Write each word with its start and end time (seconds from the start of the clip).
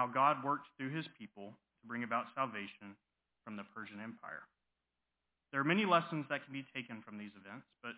how 0.00 0.08
God 0.08 0.40
worked 0.40 0.72
through 0.80 0.96
his 0.96 1.04
people 1.20 1.52
to 1.52 1.84
bring 1.84 2.08
about 2.08 2.32
salvation 2.32 2.96
from 3.44 3.60
the 3.60 3.68
Persian 3.76 4.00
Empire. 4.00 4.48
There 5.52 5.60
are 5.60 5.68
many 5.68 5.84
lessons 5.84 6.24
that 6.32 6.40
can 6.40 6.56
be 6.56 6.64
taken 6.72 7.04
from 7.04 7.20
these 7.20 7.36
events, 7.36 7.68
but 7.84 7.92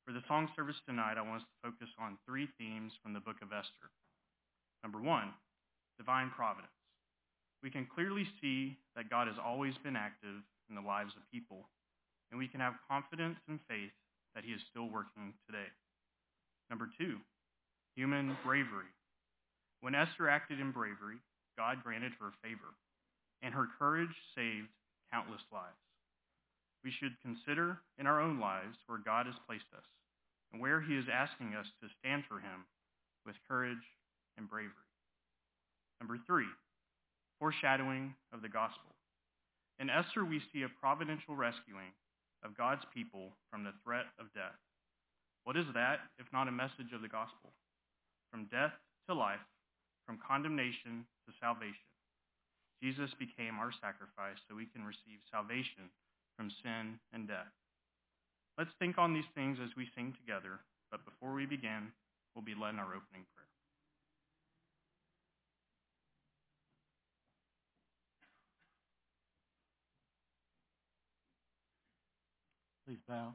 for 0.00 0.16
the 0.16 0.24
song 0.24 0.48
service 0.56 0.80
tonight, 0.88 1.20
I 1.20 1.28
want 1.28 1.44
us 1.44 1.48
to 1.52 1.68
focus 1.68 1.92
on 2.00 2.16
three 2.24 2.48
themes 2.56 2.96
from 3.04 3.12
the 3.12 3.20
book 3.20 3.36
of 3.44 3.52
Esther. 3.52 3.92
Number 4.80 4.96
one, 4.96 5.28
divine 6.00 6.32
providence. 6.32 6.72
We 7.60 7.68
can 7.68 7.84
clearly 7.84 8.24
see 8.40 8.80
that 8.96 9.12
God 9.12 9.28
has 9.28 9.36
always 9.36 9.76
been 9.84 9.94
active 9.94 10.40
in 10.70 10.74
the 10.74 10.80
lives 10.80 11.12
of 11.20 11.28
people, 11.28 11.68
and 12.32 12.40
we 12.40 12.48
can 12.48 12.64
have 12.64 12.80
confidence 12.88 13.36
and 13.44 13.60
faith 13.68 13.92
that 14.32 14.48
he 14.48 14.56
is 14.56 14.64
still 14.72 14.88
working 14.88 15.36
today. 15.44 15.68
Number 16.72 16.88
two, 16.96 17.20
human 17.92 18.40
bravery. 18.40 18.88
When 19.84 19.94
Esther 19.94 20.32
acted 20.32 20.64
in 20.64 20.72
bravery, 20.72 21.20
God 21.62 21.78
granted 21.86 22.10
her 22.18 22.34
favor, 22.42 22.74
and 23.38 23.54
her 23.54 23.70
courage 23.78 24.10
saved 24.34 24.66
countless 25.14 25.46
lives. 25.54 25.78
We 26.82 26.90
should 26.90 27.14
consider 27.22 27.78
in 28.02 28.10
our 28.10 28.18
own 28.18 28.42
lives 28.42 28.74
where 28.90 28.98
God 28.98 29.26
has 29.30 29.38
placed 29.46 29.70
us 29.70 29.86
and 30.50 30.60
where 30.60 30.82
he 30.82 30.98
is 30.98 31.06
asking 31.06 31.54
us 31.54 31.70
to 31.78 31.94
stand 32.02 32.26
for 32.26 32.42
him 32.42 32.66
with 33.22 33.38
courage 33.46 33.86
and 34.34 34.50
bravery. 34.50 34.90
Number 36.02 36.18
three, 36.26 36.50
foreshadowing 37.38 38.18
of 38.34 38.42
the 38.42 38.50
gospel. 38.50 38.90
In 39.78 39.86
Esther, 39.86 40.24
we 40.26 40.42
see 40.50 40.66
a 40.66 40.78
providential 40.82 41.38
rescuing 41.38 41.94
of 42.42 42.58
God's 42.58 42.82
people 42.92 43.38
from 43.54 43.62
the 43.62 43.78
threat 43.86 44.10
of 44.18 44.34
death. 44.34 44.58
What 45.46 45.56
is 45.56 45.66
that 45.78 46.10
if 46.18 46.26
not 46.32 46.50
a 46.50 46.52
message 46.52 46.90
of 46.90 47.02
the 47.02 47.12
gospel? 47.12 47.54
From 48.32 48.50
death 48.50 48.74
to 49.06 49.14
life, 49.14 49.46
from 50.04 50.18
condemnation 50.26 51.06
to 51.26 51.32
salvation. 51.40 51.88
Jesus 52.82 53.14
became 53.14 53.62
our 53.62 53.70
sacrifice 53.70 54.42
so 54.48 54.56
we 54.56 54.66
can 54.66 54.82
receive 54.82 55.22
salvation 55.30 55.86
from 56.36 56.50
sin 56.62 56.98
and 57.12 57.28
death. 57.28 57.52
Let's 58.58 58.74
think 58.78 58.98
on 58.98 59.14
these 59.14 59.28
things 59.34 59.58
as 59.62 59.70
we 59.76 59.88
sing 59.94 60.14
together, 60.18 60.60
but 60.90 61.04
before 61.04 61.32
we 61.32 61.46
begin, 61.46 61.92
we'll 62.34 62.44
be 62.44 62.54
led 62.54 62.74
in 62.74 62.80
our 62.80 62.86
opening 62.86 63.24
prayer. 63.34 63.46
Please 72.86 73.00
bow. 73.08 73.34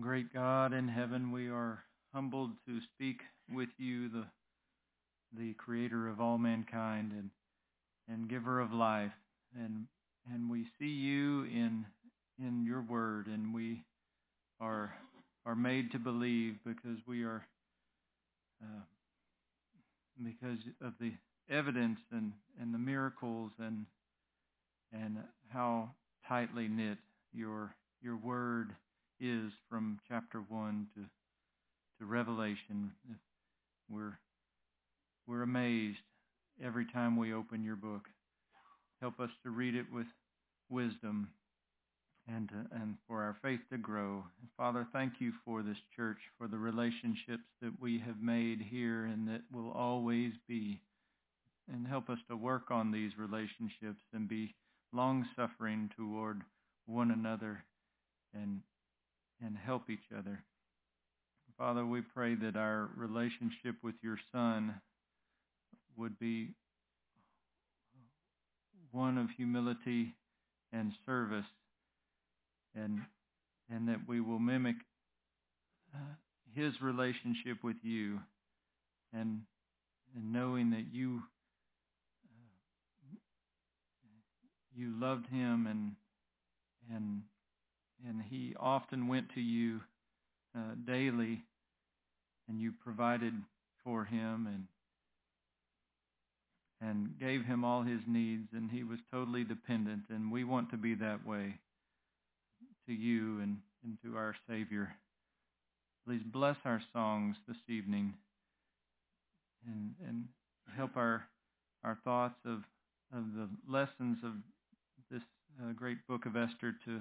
Great 0.00 0.32
God 0.32 0.72
in 0.72 0.88
heaven, 0.88 1.32
we 1.32 1.48
are 1.48 1.84
humbled 2.12 2.50
to 2.66 2.80
speak 2.94 3.20
with 3.52 3.68
you, 3.78 4.08
the 4.08 4.24
the 5.36 5.52
creator 5.54 6.08
of 6.08 6.20
all 6.20 6.38
mankind 6.38 7.12
and 7.12 7.30
and 8.08 8.28
giver 8.28 8.60
of 8.60 8.72
life. 8.72 9.12
And 9.54 9.86
and 10.32 10.50
we 10.50 10.66
see 10.78 10.86
you 10.86 11.44
in 11.44 11.86
in 12.38 12.64
your 12.64 12.82
word 12.82 13.26
and 13.26 13.54
we 13.54 13.82
are 14.60 14.94
are 15.46 15.56
made 15.56 15.90
to 15.92 15.98
believe 15.98 16.56
because 16.64 16.98
we 17.06 17.24
are 17.24 17.46
uh, 18.62 18.82
because 20.22 20.58
of 20.82 20.92
the 21.00 21.12
evidence 21.50 22.00
and, 22.12 22.32
and 22.60 22.74
the 22.74 22.78
miracles 22.78 23.52
and 23.58 23.86
and 24.92 25.18
how 25.50 25.90
tightly 26.26 26.68
knit 26.68 26.98
your 27.32 27.74
your 28.02 28.16
word 28.16 28.70
is 29.20 29.52
from 29.68 29.98
chapter 30.08 30.40
one 30.48 30.86
to 30.94 31.02
to 31.98 32.06
Revelation. 32.06 32.92
We're 33.90 34.18
we're 35.26 35.42
amazed 35.42 35.98
every 36.62 36.86
time 36.86 37.16
we 37.16 37.34
open 37.34 37.62
your 37.62 37.76
book. 37.76 38.02
Help 39.00 39.20
us 39.20 39.30
to 39.44 39.50
read 39.50 39.74
it 39.74 39.86
with 39.92 40.06
wisdom 40.70 41.28
and 42.26 42.48
to, 42.48 42.54
and 42.72 42.96
for 43.06 43.22
our 43.22 43.36
faith 43.42 43.60
to 43.70 43.78
grow. 43.78 44.24
Father, 44.56 44.86
thank 44.92 45.14
you 45.18 45.32
for 45.44 45.62
this 45.62 45.76
church, 45.94 46.18
for 46.38 46.48
the 46.48 46.58
relationships 46.58 47.44
that 47.62 47.72
we 47.80 47.98
have 47.98 48.20
made 48.20 48.60
here 48.60 49.04
and 49.04 49.28
that 49.28 49.42
will 49.52 49.70
always 49.72 50.32
be. 50.46 50.80
And 51.72 51.86
help 51.86 52.08
us 52.08 52.18
to 52.30 52.36
work 52.36 52.70
on 52.70 52.90
these 52.90 53.12
relationships 53.18 54.02
and 54.14 54.26
be 54.28 54.54
long-suffering 54.92 55.90
toward 55.96 56.42
one 56.86 57.10
another 57.10 57.64
and 58.34 58.60
and 59.40 59.56
help 59.56 59.88
each 59.88 60.10
other. 60.16 60.42
Father, 61.58 61.84
we 61.84 62.02
pray 62.02 62.36
that 62.36 62.54
our 62.54 62.88
relationship 62.96 63.74
with 63.82 63.96
your 64.00 64.16
Son 64.30 64.80
would 65.96 66.16
be 66.20 66.50
one 68.92 69.18
of 69.18 69.28
humility 69.36 70.14
and 70.72 70.92
service 71.04 71.44
and 72.76 73.00
and 73.68 73.88
that 73.88 73.98
we 74.06 74.20
will 74.20 74.38
mimic 74.38 74.76
uh, 75.92 75.98
his 76.54 76.80
relationship 76.80 77.58
with 77.64 77.76
you 77.82 78.20
and 79.12 79.40
and 80.14 80.32
knowing 80.32 80.70
that 80.70 80.84
you 80.92 81.22
uh, 82.24 83.16
you 84.76 84.92
loved 85.00 85.26
him 85.26 85.66
and 85.66 85.92
and 86.94 87.22
and 88.06 88.22
he 88.30 88.54
often 88.60 89.08
went 89.08 89.34
to 89.34 89.40
you 89.40 89.80
uh, 90.56 90.74
daily 90.86 91.42
and 92.58 92.64
you 92.64 92.72
provided 92.82 93.34
for 93.84 94.04
him 94.04 94.48
and 94.48 94.64
and 96.80 97.18
gave 97.20 97.44
him 97.44 97.64
all 97.64 97.82
his 97.82 98.00
needs 98.08 98.48
and 98.52 98.68
he 98.70 98.82
was 98.82 98.98
totally 99.12 99.44
dependent 99.44 100.02
and 100.10 100.32
we 100.32 100.42
want 100.42 100.68
to 100.70 100.76
be 100.76 100.94
that 100.94 101.24
way 101.24 101.54
to 102.86 102.92
you 102.92 103.40
and, 103.40 103.58
and 103.84 103.96
to 104.02 104.16
our 104.16 104.34
Savior. 104.48 104.92
Please 106.04 106.22
bless 106.24 106.56
our 106.64 106.82
songs 106.92 107.36
this 107.46 107.56
evening 107.68 108.14
and 109.64 109.94
and 110.08 110.24
help 110.76 110.96
our 110.96 111.22
our 111.84 111.96
thoughts 112.02 112.40
of 112.44 112.64
of 113.16 113.24
the 113.36 113.48
lessons 113.68 114.18
of 114.24 114.32
this 115.12 115.22
uh, 115.62 115.72
great 115.76 116.04
book 116.08 116.26
of 116.26 116.34
Esther 116.34 116.74
to 116.84 117.00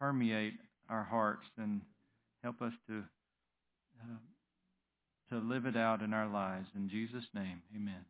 permeate 0.00 0.54
our 0.88 1.04
hearts 1.04 1.46
and 1.58 1.82
help 2.42 2.62
us 2.62 2.72
to 2.86 3.02
uh, 4.00 4.16
to 5.30 5.38
live 5.38 5.66
it 5.66 5.76
out 5.76 6.02
in 6.02 6.14
our 6.14 6.28
lives. 6.28 6.68
In 6.74 6.88
Jesus' 6.88 7.24
name, 7.34 7.62
amen. 7.74 8.04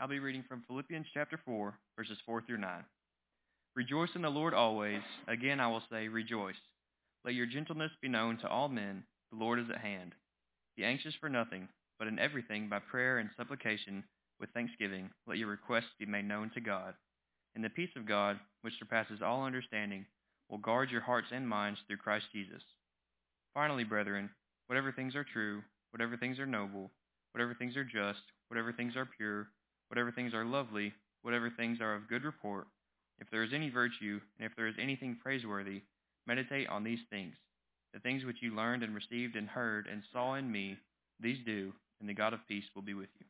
I'll 0.00 0.08
be 0.08 0.18
reading 0.18 0.44
from 0.48 0.64
Philippians 0.66 1.04
chapter 1.12 1.38
4, 1.44 1.74
verses 1.94 2.16
4 2.24 2.40
through 2.46 2.56
9. 2.56 2.70
Rejoice 3.76 4.08
in 4.14 4.22
the 4.22 4.30
Lord 4.30 4.54
always. 4.54 5.02
Again 5.28 5.60
I 5.60 5.68
will 5.68 5.82
say, 5.92 6.08
rejoice. 6.08 6.54
Let 7.22 7.34
your 7.34 7.44
gentleness 7.44 7.90
be 8.00 8.08
known 8.08 8.38
to 8.38 8.48
all 8.48 8.70
men. 8.70 9.04
The 9.30 9.38
Lord 9.38 9.58
is 9.58 9.66
at 9.68 9.82
hand. 9.82 10.14
Be 10.76 10.84
anxious 10.84 11.14
for 11.20 11.28
nothing, 11.28 11.68
but 11.98 12.08
in 12.08 12.18
everything 12.18 12.68
by 12.68 12.78
prayer 12.78 13.18
and 13.18 13.30
supplication 13.36 14.04
with 14.38 14.50
thanksgiving 14.50 15.10
let 15.26 15.38
your 15.38 15.48
requests 15.48 15.92
be 15.98 16.06
made 16.06 16.24
known 16.24 16.50
to 16.54 16.60
God. 16.60 16.94
And 17.54 17.64
the 17.64 17.70
peace 17.70 17.90
of 17.96 18.06
God, 18.06 18.38
which 18.62 18.78
surpasses 18.78 19.20
all 19.22 19.44
understanding, 19.44 20.06
will 20.48 20.58
guard 20.58 20.90
your 20.90 21.00
hearts 21.00 21.28
and 21.32 21.48
minds 21.48 21.80
through 21.86 21.98
Christ 21.98 22.26
Jesus. 22.32 22.62
Finally, 23.54 23.84
brethren, 23.84 24.30
whatever 24.66 24.92
things 24.92 25.14
are 25.14 25.24
true, 25.24 25.62
whatever 25.90 26.16
things 26.16 26.38
are 26.38 26.46
noble, 26.46 26.90
whatever 27.32 27.54
things 27.54 27.76
are 27.76 27.84
just, 27.84 28.22
whatever 28.48 28.72
things 28.72 28.96
are 28.96 29.08
pure, 29.16 29.48
whatever 29.88 30.12
things 30.12 30.34
are 30.34 30.44
lovely, 30.44 30.92
whatever 31.22 31.50
things 31.50 31.80
are 31.80 31.94
of 31.94 32.08
good 32.08 32.24
report, 32.24 32.66
if 33.18 33.28
there 33.30 33.42
is 33.42 33.52
any 33.52 33.68
virtue, 33.68 34.20
and 34.38 34.46
if 34.46 34.56
there 34.56 34.68
is 34.68 34.76
anything 34.78 35.18
praiseworthy, 35.22 35.82
meditate 36.26 36.68
on 36.68 36.84
these 36.84 37.00
things. 37.10 37.34
The 37.92 38.00
things 38.00 38.24
which 38.24 38.40
you 38.40 38.54
learned 38.54 38.82
and 38.82 38.94
received 38.94 39.36
and 39.36 39.48
heard 39.48 39.88
and 39.90 40.02
saw 40.12 40.34
in 40.34 40.50
me, 40.50 40.76
these 41.18 41.38
do, 41.44 41.72
and 42.00 42.08
the 42.08 42.14
God 42.14 42.32
of 42.32 42.40
peace 42.46 42.64
will 42.74 42.82
be 42.82 42.94
with 42.94 43.08
you. 43.18 43.26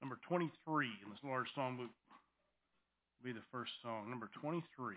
Number 0.00 0.18
23 0.28 0.86
in 1.02 1.10
this 1.10 1.18
large 1.24 1.48
songbook 1.56 1.78
will 1.78 3.24
be 3.24 3.32
the 3.32 3.40
first 3.50 3.72
song, 3.82 4.10
number 4.10 4.28
23. 4.38 4.96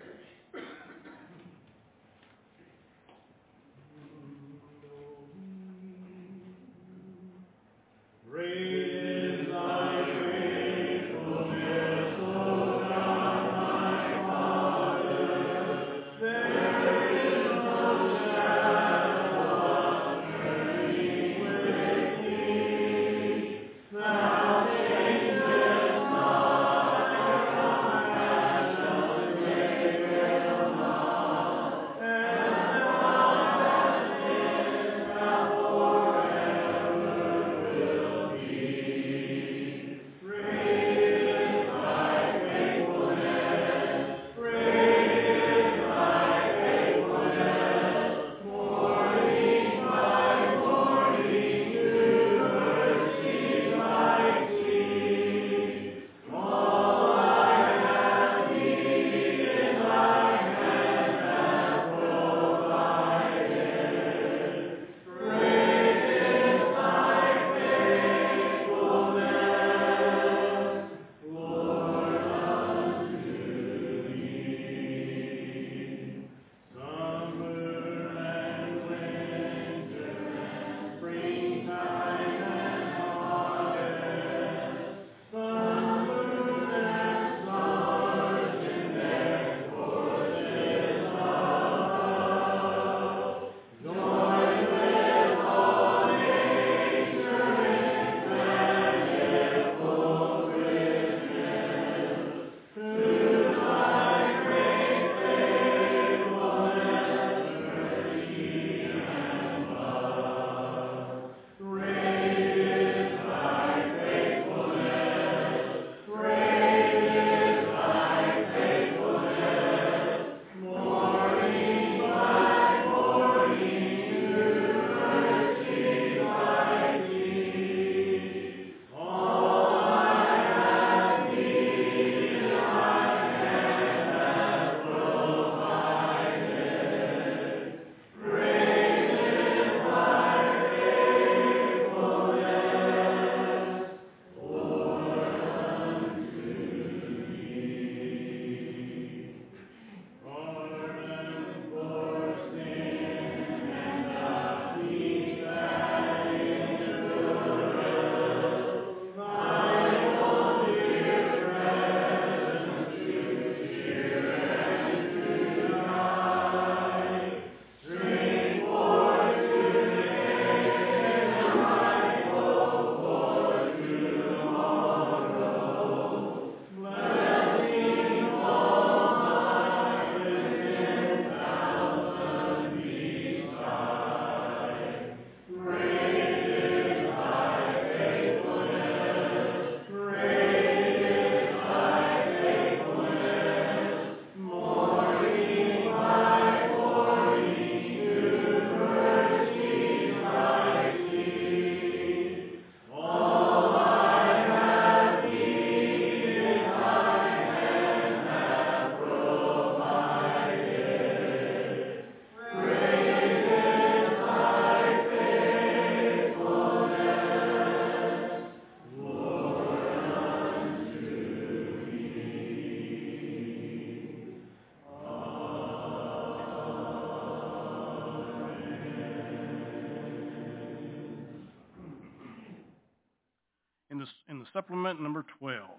supplement 234.61 235.01
number 235.01 235.25
12. 235.39 235.70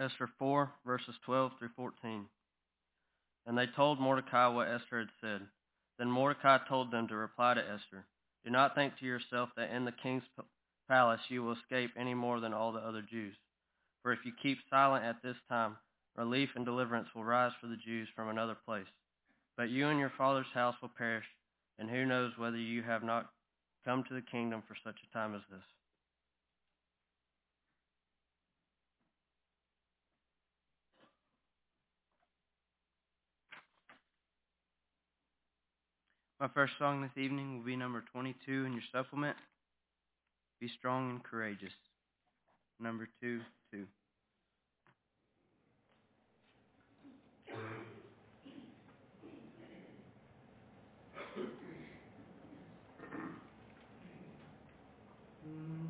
Esther 0.00 0.30
4, 0.38 0.72
verses 0.86 1.14
12 1.26 1.52
through 1.58 1.68
14. 1.76 2.24
And 3.46 3.58
they 3.58 3.66
told 3.66 4.00
Mordecai 4.00 4.48
what 4.48 4.68
Esther 4.68 5.00
had 5.00 5.08
said. 5.20 5.42
Then 5.98 6.10
Mordecai 6.10 6.58
told 6.66 6.90
them 6.90 7.06
to 7.08 7.16
reply 7.16 7.54
to 7.54 7.60
Esther, 7.60 8.06
Do 8.44 8.50
not 8.50 8.74
think 8.74 8.96
to 8.98 9.04
yourself 9.04 9.50
that 9.56 9.70
in 9.70 9.84
the 9.84 9.92
king's 9.92 10.22
palace 10.88 11.20
you 11.28 11.42
will 11.42 11.52
escape 11.52 11.90
any 11.98 12.14
more 12.14 12.40
than 12.40 12.54
all 12.54 12.72
the 12.72 12.80
other 12.80 13.02
Jews. 13.02 13.34
For 14.02 14.12
if 14.12 14.20
you 14.24 14.32
keep 14.42 14.58
silent 14.70 15.04
at 15.04 15.22
this 15.22 15.36
time, 15.50 15.76
relief 16.16 16.48
and 16.56 16.64
deliverance 16.64 17.08
will 17.14 17.24
rise 17.24 17.52
for 17.60 17.66
the 17.66 17.76
Jews 17.76 18.08
from 18.16 18.28
another 18.28 18.56
place. 18.64 18.88
But 19.58 19.68
you 19.68 19.88
and 19.88 20.00
your 20.00 20.12
father's 20.16 20.46
house 20.54 20.76
will 20.80 20.90
perish, 20.96 21.26
and 21.78 21.90
who 21.90 22.06
knows 22.06 22.32
whether 22.38 22.56
you 22.56 22.82
have 22.82 23.02
not 23.02 23.26
come 23.84 24.04
to 24.04 24.14
the 24.14 24.22
kingdom 24.22 24.62
for 24.66 24.76
such 24.82 24.96
a 25.04 25.12
time 25.12 25.34
as 25.34 25.42
this. 25.50 25.62
My 36.40 36.48
first 36.48 36.72
song 36.78 37.02
this 37.02 37.22
evening 37.22 37.58
will 37.58 37.64
be 37.66 37.76
number 37.76 38.02
22 38.14 38.64
in 38.64 38.72
your 38.72 38.80
supplement. 38.90 39.36
Be 40.58 40.68
strong 40.78 41.10
and 41.10 41.22
courageous. 41.22 41.74
Number 42.80 43.10
2, 43.20 43.40
2. 43.72 43.86
Be 55.44 55.86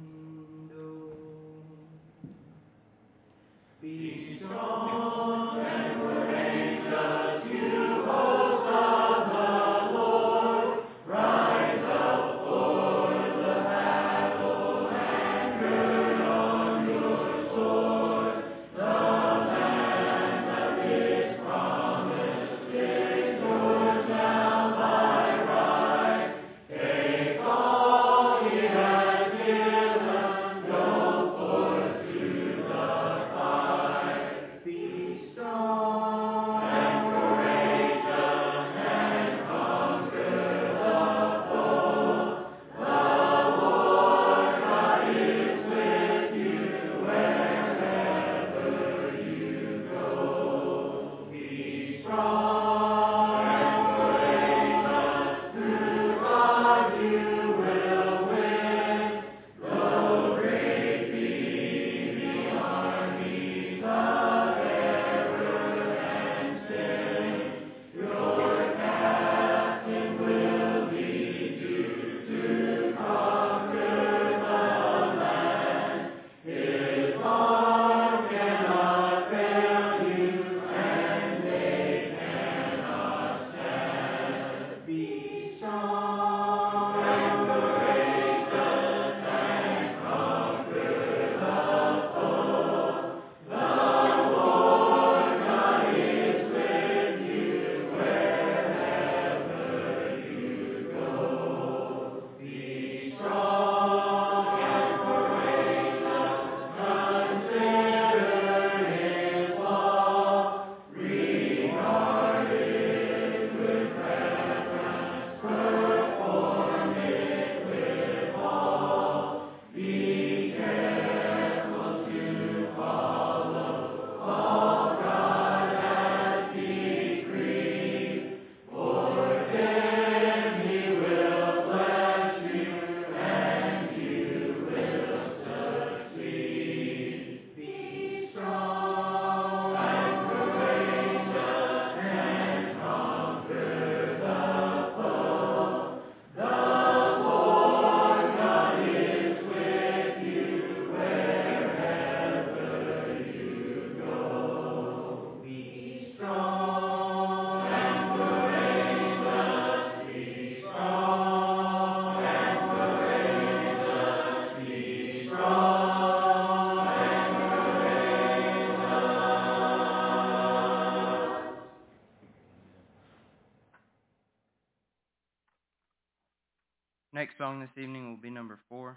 Next 177.21 177.37
song 177.37 177.61
this 177.61 177.77
evening 177.77 178.09
will 178.09 178.17
be 178.17 178.31
number 178.31 178.59
four 178.71 178.97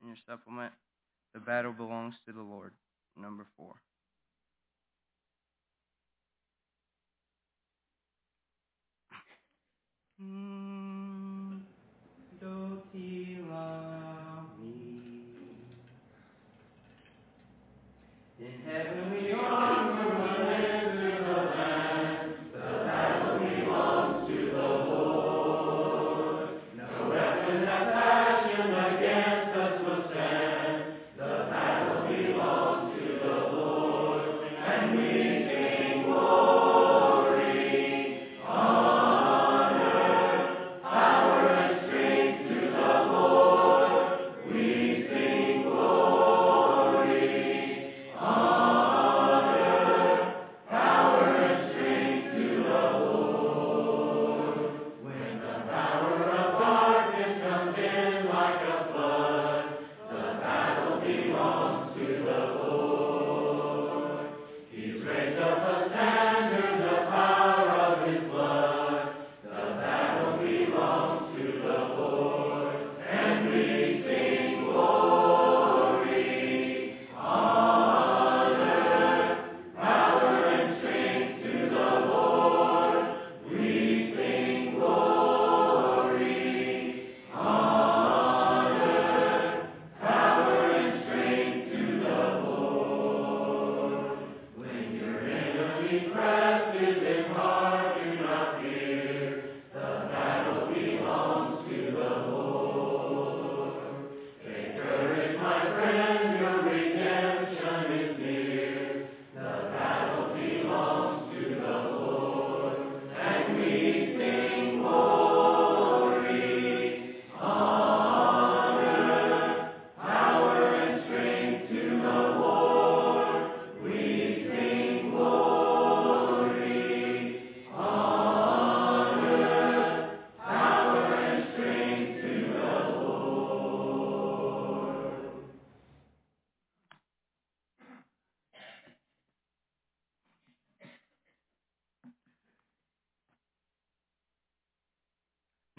in 0.00 0.06
your 0.06 0.16
supplement. 0.28 0.72
The 1.34 1.40
battle 1.40 1.72
belongs 1.72 2.14
to 2.24 2.27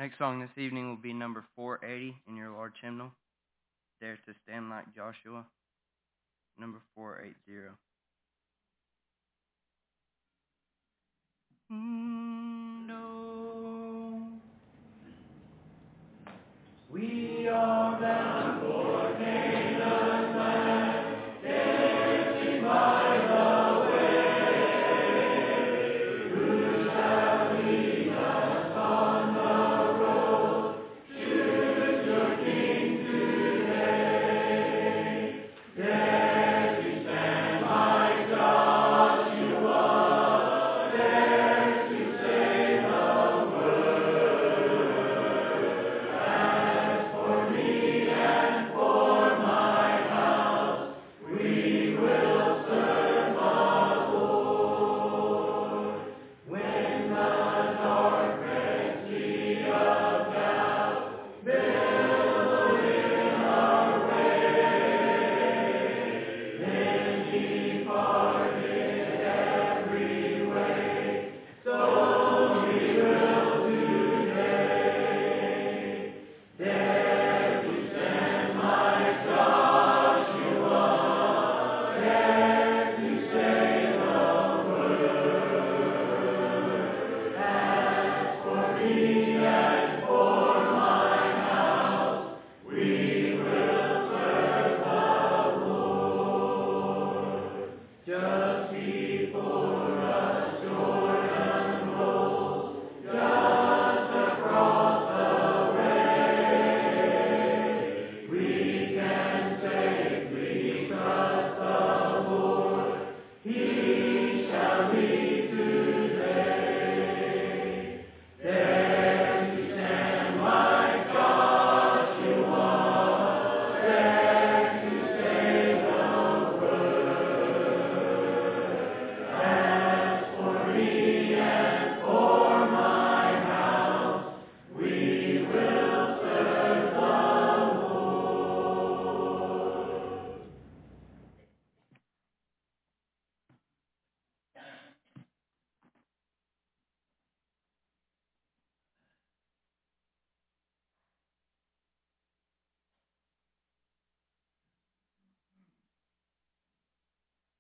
Next 0.10 0.18
song 0.18 0.40
this 0.40 0.58
evening 0.58 0.90
will 0.90 0.98
be 0.98 1.14
number 1.14 1.46
480 1.56 2.16
in 2.28 2.36
your 2.36 2.50
large 2.50 2.74
hymnal. 2.82 3.12
Dare 4.02 4.18
to 4.26 4.34
stand 4.44 4.68
like 4.68 4.86
Joshua. 4.96 5.46
Number 6.60 6.80
480. 6.96 7.70
Mm, 11.72 12.88
no. 12.88 14.32
We 16.92 17.39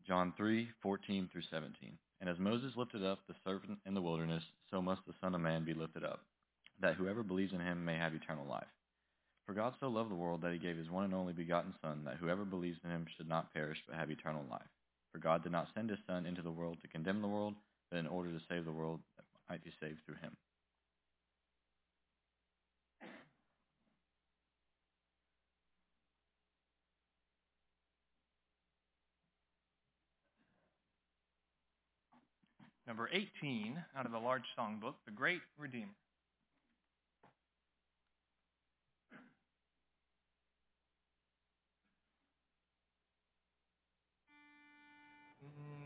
John 0.09 0.33
3:14 0.39 1.29
through 1.29 1.43
17. 1.51 1.95
And 2.19 2.27
as 2.27 2.39
Moses 2.39 2.75
lifted 2.75 3.03
up 3.03 3.19
the 3.27 3.35
serpent 3.45 3.77
in 3.85 3.93
the 3.93 4.01
wilderness, 4.01 4.43
so 4.71 4.81
must 4.81 5.05
the 5.05 5.13
Son 5.21 5.35
of 5.35 5.41
Man 5.41 5.63
be 5.63 5.75
lifted 5.75 6.03
up, 6.03 6.25
that 6.79 6.95
whoever 6.95 7.21
believes 7.21 7.53
in 7.53 7.59
him 7.59 7.85
may 7.85 7.95
have 7.95 8.15
eternal 8.15 8.47
life. 8.47 8.73
For 9.45 9.53
God 9.53 9.75
so 9.79 9.87
loved 9.87 10.09
the 10.09 10.15
world 10.15 10.41
that 10.41 10.51
he 10.51 10.57
gave 10.57 10.77
his 10.77 10.89
one 10.89 11.03
and 11.03 11.13
only 11.13 11.33
begotten 11.33 11.75
Son, 11.83 12.05
that 12.05 12.17
whoever 12.17 12.43
believes 12.43 12.79
in 12.83 12.89
him 12.89 13.05
should 13.15 13.29
not 13.29 13.53
perish 13.53 13.77
but 13.85 13.97
have 13.97 14.09
eternal 14.09 14.43
life. 14.49 14.67
For 15.11 15.19
God 15.19 15.43
did 15.43 15.51
not 15.51 15.71
send 15.75 15.91
his 15.91 15.99
Son 16.07 16.25
into 16.25 16.41
the 16.41 16.49
world 16.49 16.81
to 16.81 16.87
condemn 16.87 17.21
the 17.21 17.27
world, 17.27 17.53
but 17.91 17.99
in 17.99 18.07
order 18.07 18.31
to 18.31 18.43
save 18.49 18.65
the 18.65 18.71
world 18.71 19.01
that 19.17 19.25
might 19.47 19.63
be 19.63 19.73
saved 19.79 19.99
through 20.07 20.15
him. 20.15 20.35
Number 32.89 33.07
18 33.13 33.77
out 33.95 34.07
of 34.07 34.11
the 34.11 34.17
large 34.17 34.41
songbook, 34.57 34.95
The 35.05 35.11
Great 35.11 35.41
Redeemer. 35.59 35.85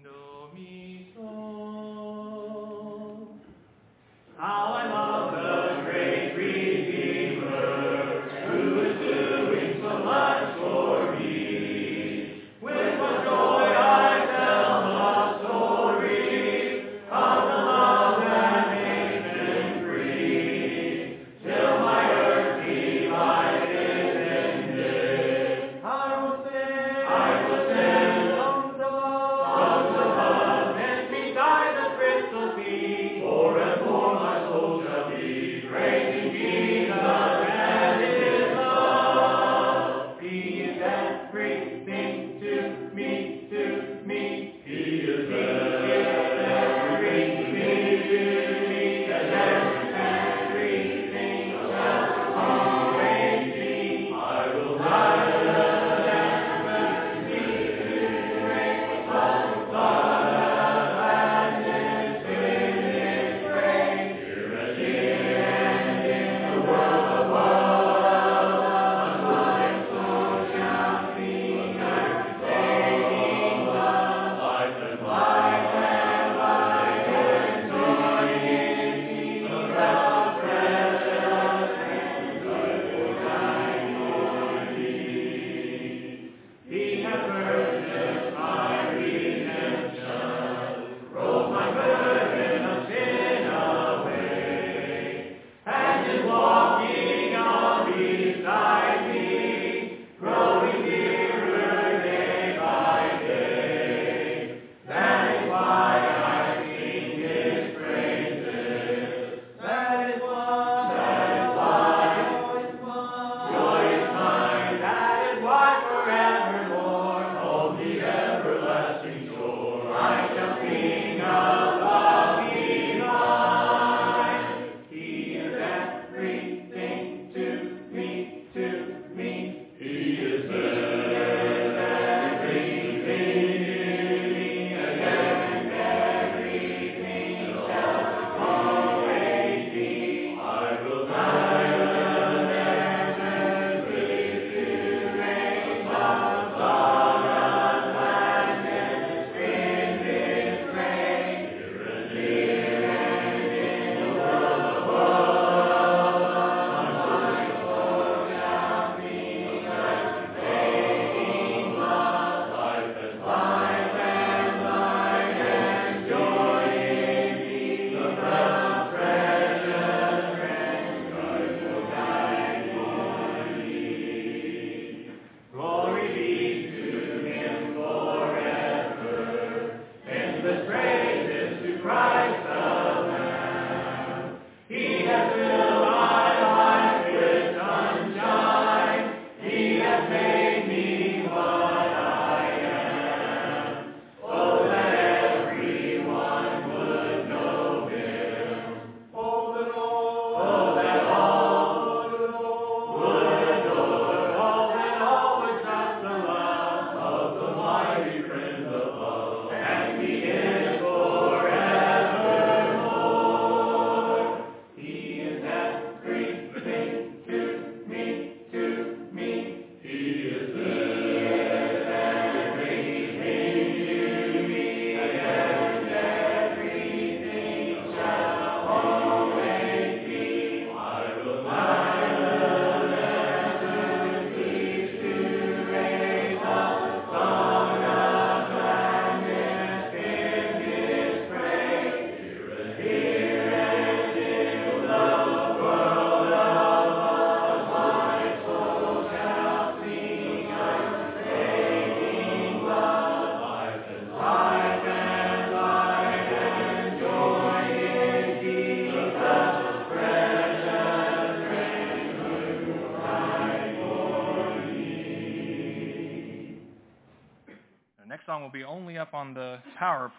Do. 0.01 0.09
How 4.37 4.73
I 4.73 4.92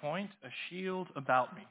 point 0.05 0.29
a 0.45 0.49
shield 0.69 1.09
about 1.17 1.57
me. 1.57 1.63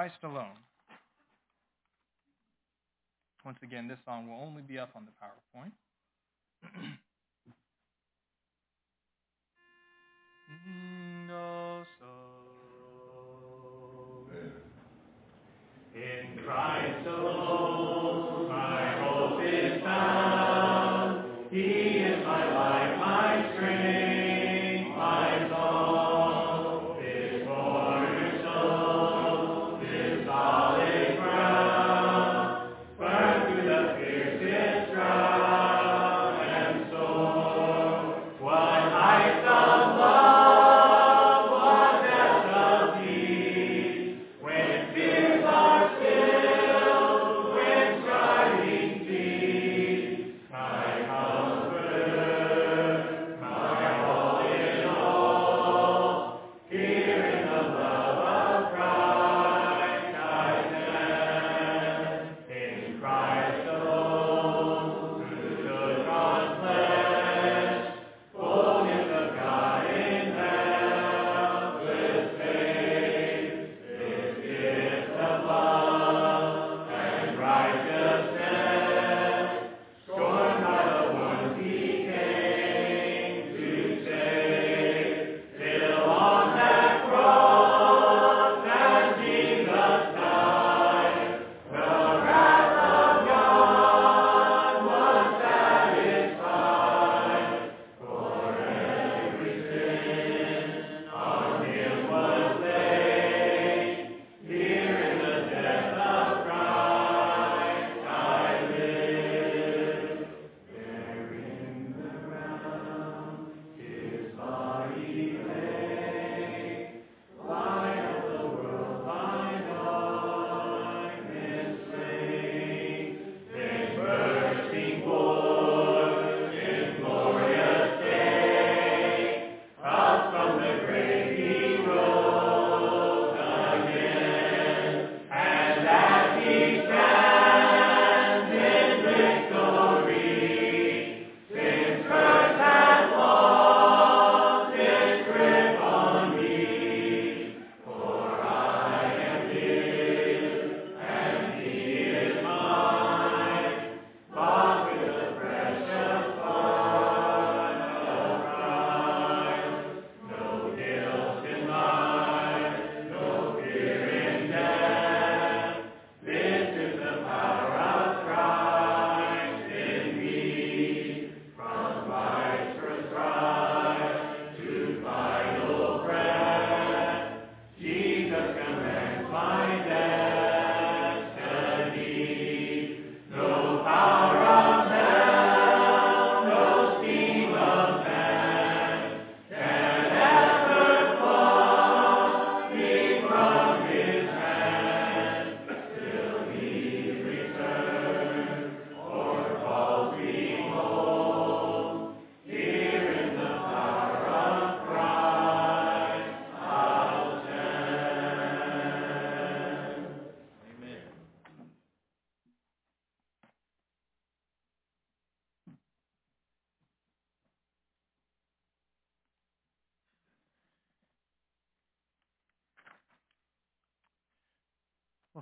Christ 0.00 0.24
alone. 0.24 0.56
Once 3.44 3.58
again, 3.62 3.86
this 3.86 3.98
song 4.06 4.30
will 4.30 4.40
only 4.42 4.62
be 4.62 4.78
up 4.78 4.88
on 4.96 5.04
the 5.04 5.12
PowerPoint. 5.20 5.72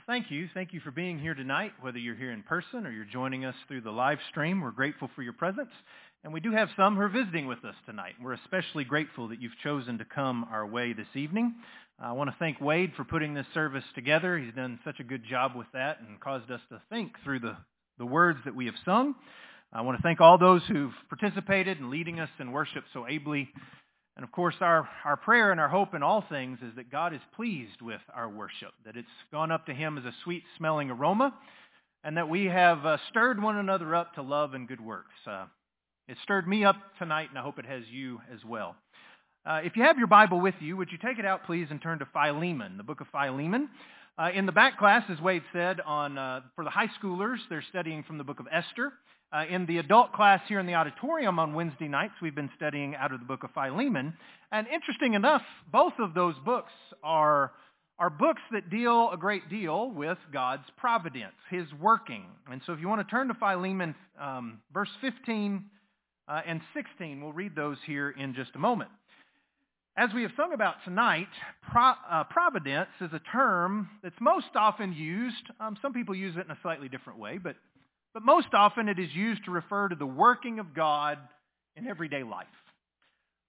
thank 0.08 0.30
you. 0.30 0.48
Thank 0.54 0.72
you 0.72 0.80
for 0.80 0.90
being 0.90 1.18
here 1.18 1.34
tonight, 1.34 1.72
whether 1.82 1.98
you're 1.98 2.14
here 2.14 2.32
in 2.32 2.42
person 2.42 2.86
or 2.86 2.90
you're 2.90 3.04
joining 3.04 3.44
us 3.44 3.54
through 3.68 3.82
the 3.82 3.90
live 3.90 4.16
stream. 4.30 4.62
We're 4.62 4.70
grateful 4.70 5.10
for 5.14 5.20
your 5.20 5.34
presence. 5.34 5.68
And 6.24 6.32
we 6.32 6.40
do 6.40 6.50
have 6.50 6.70
some 6.78 6.96
who 6.96 7.02
are 7.02 7.10
visiting 7.10 7.46
with 7.46 7.62
us 7.62 7.74
tonight. 7.84 8.14
We're 8.20 8.32
especially 8.32 8.84
grateful 8.84 9.28
that 9.28 9.42
you've 9.42 9.56
chosen 9.62 9.98
to 9.98 10.06
come 10.06 10.46
our 10.50 10.66
way 10.66 10.94
this 10.94 11.14
evening. 11.14 11.54
I 12.00 12.12
want 12.12 12.30
to 12.30 12.36
thank 12.38 12.58
Wade 12.58 12.92
for 12.96 13.04
putting 13.04 13.34
this 13.34 13.44
service 13.52 13.84
together. 13.94 14.38
He's 14.38 14.54
done 14.54 14.78
such 14.82 14.98
a 14.98 15.04
good 15.04 15.24
job 15.28 15.52
with 15.54 15.66
that 15.74 15.98
and 16.00 16.18
caused 16.18 16.50
us 16.50 16.62
to 16.70 16.80
think 16.88 17.12
through 17.22 17.40
the, 17.40 17.58
the 17.98 18.06
words 18.06 18.38
that 18.46 18.54
we 18.54 18.64
have 18.64 18.76
sung. 18.86 19.14
I 19.74 19.82
want 19.82 19.98
to 19.98 20.02
thank 20.02 20.22
all 20.22 20.38
those 20.38 20.62
who've 20.68 20.94
participated 21.10 21.80
in 21.80 21.90
leading 21.90 22.18
us 22.18 22.30
in 22.40 22.50
worship 22.50 22.84
so 22.94 23.06
ably. 23.06 23.50
And 24.18 24.24
of 24.24 24.32
course, 24.32 24.56
our, 24.60 24.88
our 25.04 25.16
prayer 25.16 25.52
and 25.52 25.60
our 25.60 25.68
hope 25.68 25.94
in 25.94 26.02
all 26.02 26.24
things 26.28 26.58
is 26.60 26.74
that 26.74 26.90
God 26.90 27.14
is 27.14 27.20
pleased 27.36 27.80
with 27.80 28.00
our 28.12 28.28
worship, 28.28 28.72
that 28.84 28.96
it's 28.96 29.06
gone 29.30 29.52
up 29.52 29.66
to 29.66 29.72
him 29.72 29.96
as 29.96 30.04
a 30.04 30.12
sweet 30.24 30.42
smelling 30.56 30.90
aroma, 30.90 31.32
and 32.02 32.16
that 32.16 32.28
we 32.28 32.46
have 32.46 32.84
uh, 32.84 32.96
stirred 33.10 33.40
one 33.40 33.56
another 33.56 33.94
up 33.94 34.16
to 34.16 34.22
love 34.22 34.54
and 34.54 34.66
good 34.66 34.80
works. 34.80 35.14
Uh, 35.24 35.44
it 36.08 36.16
stirred 36.24 36.48
me 36.48 36.64
up 36.64 36.74
tonight, 36.98 37.28
and 37.28 37.38
I 37.38 37.42
hope 37.42 37.60
it 37.60 37.66
has 37.66 37.84
you 37.92 38.20
as 38.34 38.44
well. 38.44 38.74
Uh, 39.46 39.60
if 39.62 39.76
you 39.76 39.84
have 39.84 39.98
your 39.98 40.08
Bible 40.08 40.40
with 40.40 40.56
you, 40.58 40.76
would 40.76 40.90
you 40.90 40.98
take 40.98 41.20
it 41.20 41.24
out, 41.24 41.46
please, 41.46 41.68
and 41.70 41.80
turn 41.80 42.00
to 42.00 42.08
Philemon, 42.12 42.76
the 42.76 42.82
book 42.82 43.00
of 43.00 43.06
Philemon. 43.12 43.68
Uh, 44.18 44.30
in 44.34 44.46
the 44.46 44.52
back 44.52 44.78
class, 44.78 45.04
as 45.08 45.20
Wade 45.20 45.44
said, 45.52 45.80
on 45.80 46.18
uh, 46.18 46.40
for 46.56 46.64
the 46.64 46.70
high 46.70 46.90
schoolers, 47.00 47.36
they're 47.48 47.64
studying 47.68 48.02
from 48.02 48.18
the 48.18 48.24
book 48.24 48.40
of 48.40 48.48
Esther. 48.50 48.92
Uh, 49.30 49.44
in 49.50 49.66
the 49.66 49.76
adult 49.76 50.10
class 50.14 50.40
here 50.48 50.58
in 50.58 50.64
the 50.64 50.74
auditorium 50.74 51.38
on 51.38 51.52
Wednesday 51.52 51.86
nights, 51.86 52.14
we've 52.22 52.34
been 52.34 52.48
studying 52.56 52.94
out 52.94 53.12
of 53.12 53.20
the 53.20 53.26
book 53.26 53.44
of 53.44 53.50
Philemon. 53.52 54.14
And 54.52 54.66
interesting 54.68 55.12
enough, 55.12 55.42
both 55.70 55.92
of 55.98 56.14
those 56.14 56.34
books 56.46 56.72
are, 57.02 57.52
are 57.98 58.08
books 58.08 58.40
that 58.52 58.70
deal 58.70 59.10
a 59.12 59.18
great 59.18 59.50
deal 59.50 59.90
with 59.90 60.16
God's 60.32 60.64
providence, 60.78 61.34
his 61.50 61.66
working. 61.78 62.24
And 62.50 62.62
so 62.64 62.72
if 62.72 62.80
you 62.80 62.88
want 62.88 63.06
to 63.06 63.10
turn 63.10 63.28
to 63.28 63.34
Philemon, 63.34 63.94
um, 64.18 64.60
verse 64.72 64.88
15 65.02 65.62
uh, 66.26 66.40
and 66.46 66.62
16, 66.72 67.20
we'll 67.20 67.34
read 67.34 67.54
those 67.54 67.76
here 67.84 68.08
in 68.08 68.34
just 68.34 68.52
a 68.54 68.58
moment. 68.58 68.90
As 69.94 70.08
we 70.14 70.22
have 70.22 70.30
sung 70.38 70.54
about 70.54 70.76
tonight, 70.84 71.28
pro, 71.70 71.92
uh, 72.10 72.24
providence 72.30 72.88
is 73.02 73.10
a 73.12 73.20
term 73.30 73.90
that's 74.02 74.18
most 74.22 74.46
often 74.54 74.94
used. 74.94 75.34
Um, 75.60 75.76
some 75.82 75.92
people 75.92 76.14
use 76.14 76.34
it 76.36 76.46
in 76.46 76.50
a 76.50 76.58
slightly 76.62 76.88
different 76.88 77.18
way, 77.18 77.36
but 77.36 77.56
but 78.14 78.22
most 78.24 78.48
often 78.52 78.88
it 78.88 78.98
is 78.98 79.14
used 79.14 79.44
to 79.44 79.50
refer 79.50 79.88
to 79.88 79.96
the 79.96 80.06
working 80.06 80.58
of 80.58 80.74
God 80.74 81.18
in 81.76 81.86
everyday 81.86 82.22
life. 82.22 82.46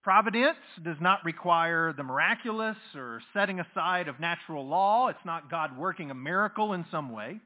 Providence 0.03 0.57
does 0.83 0.97
not 1.01 1.25
require 1.25 1.93
the 1.93 2.03
miraculous 2.03 2.77
or 2.95 3.21
setting 3.33 3.59
aside 3.59 4.07
of 4.07 4.19
natural 4.19 4.65
law. 4.65 5.09
It's 5.09 5.25
not 5.25 5.51
God 5.51 5.77
working 5.77 6.09
a 6.09 6.15
miracle 6.15 6.73
in 6.73 6.85
some 6.89 7.11
way. 7.11 7.39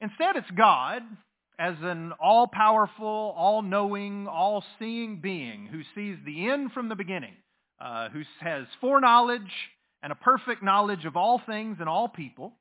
Instead, 0.00 0.36
it's 0.36 0.50
God 0.52 1.02
as 1.58 1.74
an 1.82 2.12
all-powerful, 2.20 3.34
all-knowing, 3.36 4.28
all-seeing 4.28 5.20
being 5.20 5.66
who 5.66 5.82
sees 5.94 6.16
the 6.24 6.48
end 6.48 6.70
from 6.72 6.88
the 6.88 6.94
beginning, 6.94 7.34
uh, 7.80 8.08
who 8.10 8.22
has 8.40 8.64
foreknowledge 8.80 9.42
and 10.00 10.12
a 10.12 10.16
perfect 10.16 10.62
knowledge 10.62 11.04
of 11.04 11.16
all 11.16 11.42
things 11.44 11.78
and 11.80 11.88
all 11.88 12.08
people, 12.08 12.52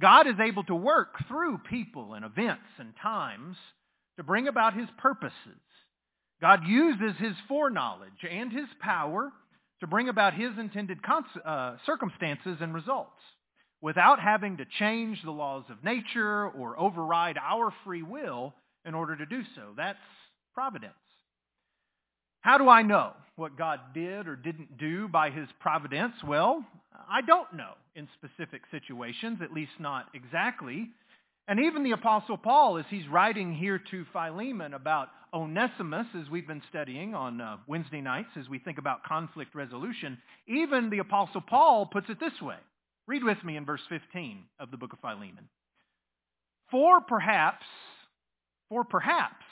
God 0.00 0.26
is 0.26 0.38
able 0.40 0.64
to 0.64 0.74
work 0.74 1.14
through 1.28 1.58
people 1.70 2.14
and 2.14 2.24
events 2.24 2.68
and 2.78 2.92
times 3.02 3.56
to 4.16 4.22
bring 4.22 4.48
about 4.48 4.74
his 4.74 4.88
purposes. 4.98 5.32
God 6.40 6.60
uses 6.66 7.16
his 7.18 7.34
foreknowledge 7.48 8.24
and 8.30 8.52
his 8.52 8.68
power 8.80 9.32
to 9.80 9.86
bring 9.86 10.08
about 10.08 10.34
his 10.34 10.50
intended 10.58 10.98
uh, 11.44 11.76
circumstances 11.86 12.58
and 12.60 12.74
results 12.74 13.20
without 13.80 14.20
having 14.20 14.56
to 14.58 14.64
change 14.78 15.22
the 15.22 15.30
laws 15.30 15.64
of 15.70 15.84
nature 15.84 16.48
or 16.48 16.78
override 16.78 17.38
our 17.38 17.72
free 17.84 18.02
will 18.02 18.54
in 18.84 18.94
order 18.94 19.16
to 19.16 19.26
do 19.26 19.42
so. 19.54 19.72
That's 19.76 19.98
providence. 20.54 20.94
How 22.46 22.58
do 22.58 22.68
I 22.68 22.82
know 22.82 23.12
what 23.34 23.58
God 23.58 23.80
did 23.92 24.28
or 24.28 24.36
didn't 24.36 24.78
do 24.78 25.08
by 25.08 25.30
his 25.30 25.48
providence? 25.58 26.12
Well, 26.24 26.64
I 27.10 27.20
don't 27.20 27.52
know 27.54 27.72
in 27.96 28.06
specific 28.14 28.62
situations, 28.70 29.40
at 29.42 29.52
least 29.52 29.72
not 29.80 30.06
exactly. 30.14 30.88
And 31.48 31.58
even 31.58 31.82
the 31.82 31.90
Apostle 31.90 32.36
Paul, 32.36 32.78
as 32.78 32.84
he's 32.88 33.08
writing 33.08 33.52
here 33.52 33.82
to 33.90 34.06
Philemon 34.12 34.74
about 34.74 35.08
Onesimus, 35.34 36.06
as 36.16 36.30
we've 36.30 36.46
been 36.46 36.62
studying 36.70 37.16
on 37.16 37.40
uh, 37.40 37.56
Wednesday 37.66 38.00
nights 38.00 38.28
as 38.38 38.48
we 38.48 38.60
think 38.60 38.78
about 38.78 39.02
conflict 39.02 39.52
resolution, 39.56 40.16
even 40.46 40.88
the 40.88 41.00
Apostle 41.00 41.40
Paul 41.40 41.86
puts 41.86 42.08
it 42.10 42.20
this 42.20 42.40
way. 42.40 42.58
Read 43.08 43.24
with 43.24 43.42
me 43.42 43.56
in 43.56 43.64
verse 43.64 43.82
15 43.88 44.44
of 44.60 44.70
the 44.70 44.76
book 44.76 44.92
of 44.92 45.00
Philemon. 45.00 45.48
For 46.70 47.00
perhaps, 47.00 47.66
for 48.68 48.84
perhaps, 48.84 49.44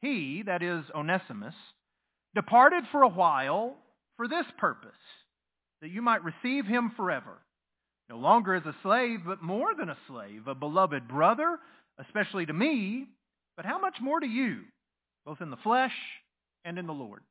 he, 0.00 0.44
that 0.46 0.62
is 0.62 0.84
Onesimus, 0.94 1.56
departed 2.34 2.84
for 2.92 3.02
a 3.02 3.08
while 3.08 3.76
for 4.16 4.28
this 4.28 4.46
purpose, 4.58 4.90
that 5.82 5.90
you 5.90 6.02
might 6.02 6.24
receive 6.24 6.66
him 6.66 6.92
forever, 6.96 7.38
no 8.08 8.18
longer 8.18 8.54
as 8.54 8.66
a 8.66 8.76
slave, 8.82 9.20
but 9.26 9.42
more 9.42 9.74
than 9.74 9.88
a 9.88 9.98
slave, 10.08 10.46
a 10.46 10.54
beloved 10.54 11.08
brother, 11.08 11.58
especially 11.98 12.46
to 12.46 12.52
me, 12.52 13.06
but 13.56 13.64
how 13.64 13.78
much 13.78 13.96
more 14.00 14.20
to 14.20 14.26
you, 14.26 14.60
both 15.24 15.40
in 15.40 15.50
the 15.50 15.56
flesh 15.58 15.94
and 16.64 16.78
in 16.78 16.86
the 16.86 16.92
Lord. 16.92 17.22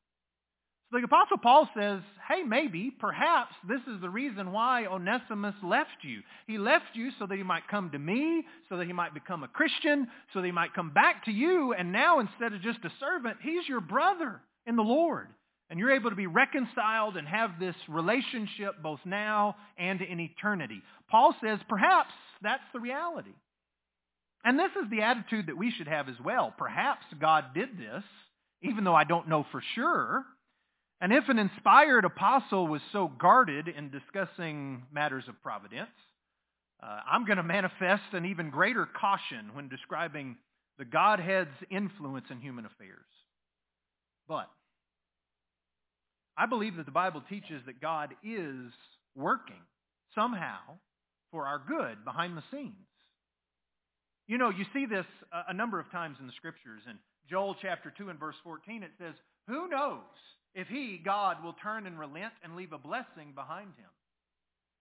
So 0.91 0.97
the 0.97 1.05
Apostle 1.05 1.37
Paul 1.37 1.69
says, 1.77 2.01
hey, 2.27 2.41
maybe, 2.41 2.91
perhaps 2.99 3.53
this 3.67 3.81
is 3.81 4.01
the 4.01 4.09
reason 4.09 4.51
why 4.51 4.87
Onesimus 4.87 5.53
left 5.63 5.89
you. 6.01 6.21
He 6.47 6.57
left 6.57 6.95
you 6.95 7.11
so 7.19 7.27
that 7.27 7.35
he 7.35 7.43
might 7.43 7.67
come 7.67 7.91
to 7.91 7.99
me, 7.99 8.43
so 8.69 8.77
that 8.77 8.87
he 8.87 8.93
might 8.93 9.13
become 9.13 9.43
a 9.43 9.47
Christian, 9.47 10.07
so 10.33 10.41
that 10.41 10.47
he 10.47 10.51
might 10.51 10.73
come 10.73 10.89
back 10.89 11.25
to 11.25 11.31
you, 11.31 11.73
and 11.73 11.91
now 11.91 12.19
instead 12.19 12.53
of 12.53 12.63
just 12.63 12.79
a 12.85 12.91
servant, 12.99 13.37
he's 13.43 13.67
your 13.67 13.81
brother 13.81 14.41
in 14.69 14.75
the 14.75 14.83
Lord. 14.83 15.27
And 15.69 15.79
you're 15.79 15.91
able 15.91 16.09
to 16.09 16.15
be 16.15 16.27
reconciled 16.27 17.17
and 17.17 17.27
have 17.27 17.59
this 17.59 17.75
relationship 17.89 18.81
both 18.81 18.99
now 19.05 19.55
and 19.77 20.01
in 20.01 20.19
eternity. 20.19 20.81
Paul 21.11 21.35
says 21.43 21.59
perhaps 21.67 22.11
that's 22.41 22.63
the 22.73 22.79
reality. 22.79 23.33
And 24.43 24.57
this 24.57 24.71
is 24.81 24.89
the 24.89 25.01
attitude 25.01 25.47
that 25.47 25.57
we 25.57 25.71
should 25.71 25.87
have 25.87 26.07
as 26.07 26.15
well. 26.23 26.53
Perhaps 26.57 27.05
God 27.19 27.53
did 27.53 27.77
this, 27.77 28.03
even 28.61 28.83
though 28.83 28.95
I 28.95 29.03
don't 29.03 29.27
know 29.27 29.45
for 29.51 29.61
sure. 29.75 30.23
And 31.01 31.13
if 31.13 31.27
an 31.27 31.39
inspired 31.39 32.05
apostle 32.05 32.67
was 32.67 32.81
so 32.91 33.11
guarded 33.19 33.67
in 33.67 33.89
discussing 33.89 34.83
matters 34.91 35.25
of 35.27 35.41
providence, 35.43 35.89
uh, 36.81 36.99
I'm 37.09 37.25
going 37.25 37.37
to 37.37 37.43
manifest 37.43 38.13
an 38.13 38.25
even 38.25 38.49
greater 38.49 38.87
caution 38.99 39.51
when 39.53 39.67
describing 39.67 40.37
the 40.77 40.85
Godhead's 40.85 41.49
influence 41.69 42.27
in 42.31 42.39
human 42.39 42.65
affairs. 42.65 43.05
But 44.27 44.49
I 46.39 46.45
believe 46.45 46.77
that 46.77 46.85
the 46.85 46.91
Bible 46.91 47.21
teaches 47.29 47.61
that 47.65 47.81
God 47.81 48.15
is 48.23 48.71
working 49.13 49.61
somehow 50.15 50.57
for 51.31 51.45
our 51.45 51.61
good 51.67 52.05
behind 52.05 52.37
the 52.37 52.43
scenes. 52.49 52.73
You 54.25 54.37
know, 54.37 54.49
you 54.49 54.63
see 54.73 54.85
this 54.85 55.05
a 55.49 55.53
number 55.53 55.81
of 55.81 55.91
times 55.91 56.15
in 56.21 56.27
the 56.27 56.33
scriptures. 56.37 56.81
In 56.89 56.97
Joel 57.29 57.55
chapter 57.61 57.93
2 57.97 58.09
and 58.09 58.19
verse 58.19 58.37
14, 58.43 58.83
it 58.83 58.91
says, 58.97 59.15
Who 59.47 59.67
knows 59.67 59.99
if 60.55 60.67
he, 60.67 61.01
God, 61.03 61.43
will 61.43 61.55
turn 61.61 61.85
and 61.85 61.99
relent 61.99 62.33
and 62.41 62.55
leave 62.55 62.71
a 62.71 62.77
blessing 62.77 63.33
behind 63.35 63.67
him? 63.77 63.89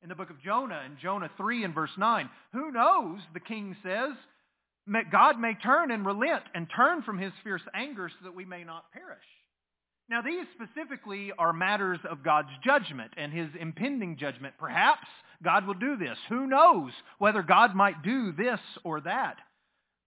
In 0.02 0.08
the 0.08 0.14
book 0.14 0.30
of 0.30 0.40
Jonah, 0.42 0.82
in 0.86 0.96
Jonah 1.02 1.30
3 1.36 1.64
and 1.64 1.74
verse 1.74 1.90
9, 1.98 2.30
who 2.52 2.70
knows, 2.70 3.18
the 3.34 3.40
king 3.40 3.74
says, 3.82 4.12
God 5.10 5.40
may 5.40 5.54
turn 5.54 5.90
and 5.90 6.06
relent 6.06 6.44
and 6.54 6.68
turn 6.74 7.02
from 7.02 7.18
his 7.18 7.32
fierce 7.42 7.62
anger 7.74 8.08
so 8.08 8.24
that 8.26 8.36
we 8.36 8.44
may 8.44 8.62
not 8.62 8.92
perish. 8.92 9.18
Now, 10.10 10.22
these 10.22 10.46
specifically 10.54 11.32
are 11.38 11.52
matters 11.52 11.98
of 12.10 12.22
God's 12.22 12.48
judgment 12.64 13.12
and 13.18 13.30
his 13.30 13.50
impending 13.60 14.16
judgment. 14.16 14.54
Perhaps 14.58 15.06
God 15.44 15.66
will 15.66 15.74
do 15.74 15.98
this. 15.98 16.16
Who 16.30 16.46
knows 16.46 16.92
whether 17.18 17.42
God 17.42 17.74
might 17.74 18.02
do 18.02 18.32
this 18.32 18.60
or 18.84 19.02
that? 19.02 19.36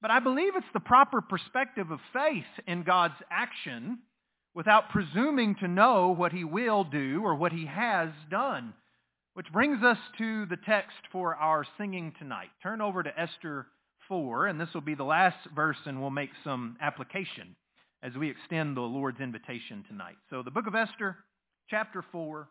But 0.02 0.10
I 0.10 0.20
believe 0.20 0.56
it's 0.56 0.66
the 0.74 0.80
proper 0.80 1.22
perspective 1.22 1.91
of 1.91 1.99
faith 2.14 2.66
in 2.66 2.82
God's 2.82 3.22
action 3.30 3.99
without 4.56 4.89
presuming 4.89 5.56
to 5.56 5.68
know 5.68 6.10
what 6.10 6.32
he 6.32 6.43
will 6.43 6.84
do 6.84 7.22
or 7.24 7.36
what 7.36 7.52
he 7.52 7.68
has 7.68 8.10
done. 8.32 8.74
Which 9.36 9.52
brings 9.54 9.84
us 9.84 9.99
to 10.18 10.47
the 10.47 10.58
text 10.58 10.97
for 11.12 11.36
our 11.36 11.64
singing 11.78 12.14
tonight. 12.18 12.49
Turn 12.64 12.82
over 12.82 13.04
to 13.04 13.20
Esther 13.20 13.68
4, 14.08 14.47
and 14.47 14.60
this 14.60 14.74
will 14.74 14.82
be 14.82 14.95
the 14.95 15.04
last 15.04 15.38
verse, 15.56 15.78
and 15.86 16.02
we'll 16.02 16.10
make 16.10 16.32
some 16.43 16.76
application 16.82 17.56
as 18.04 18.14
we 18.16 18.30
extend 18.30 18.76
the 18.76 18.82
Lord's 18.82 19.20
invitation 19.20 19.84
tonight. 19.88 20.16
So 20.30 20.41
the 20.43 20.52
book 20.52 20.68
of 20.68 20.76
Esther, 20.76 21.18
chapter 21.70 22.04
4. 22.12 22.47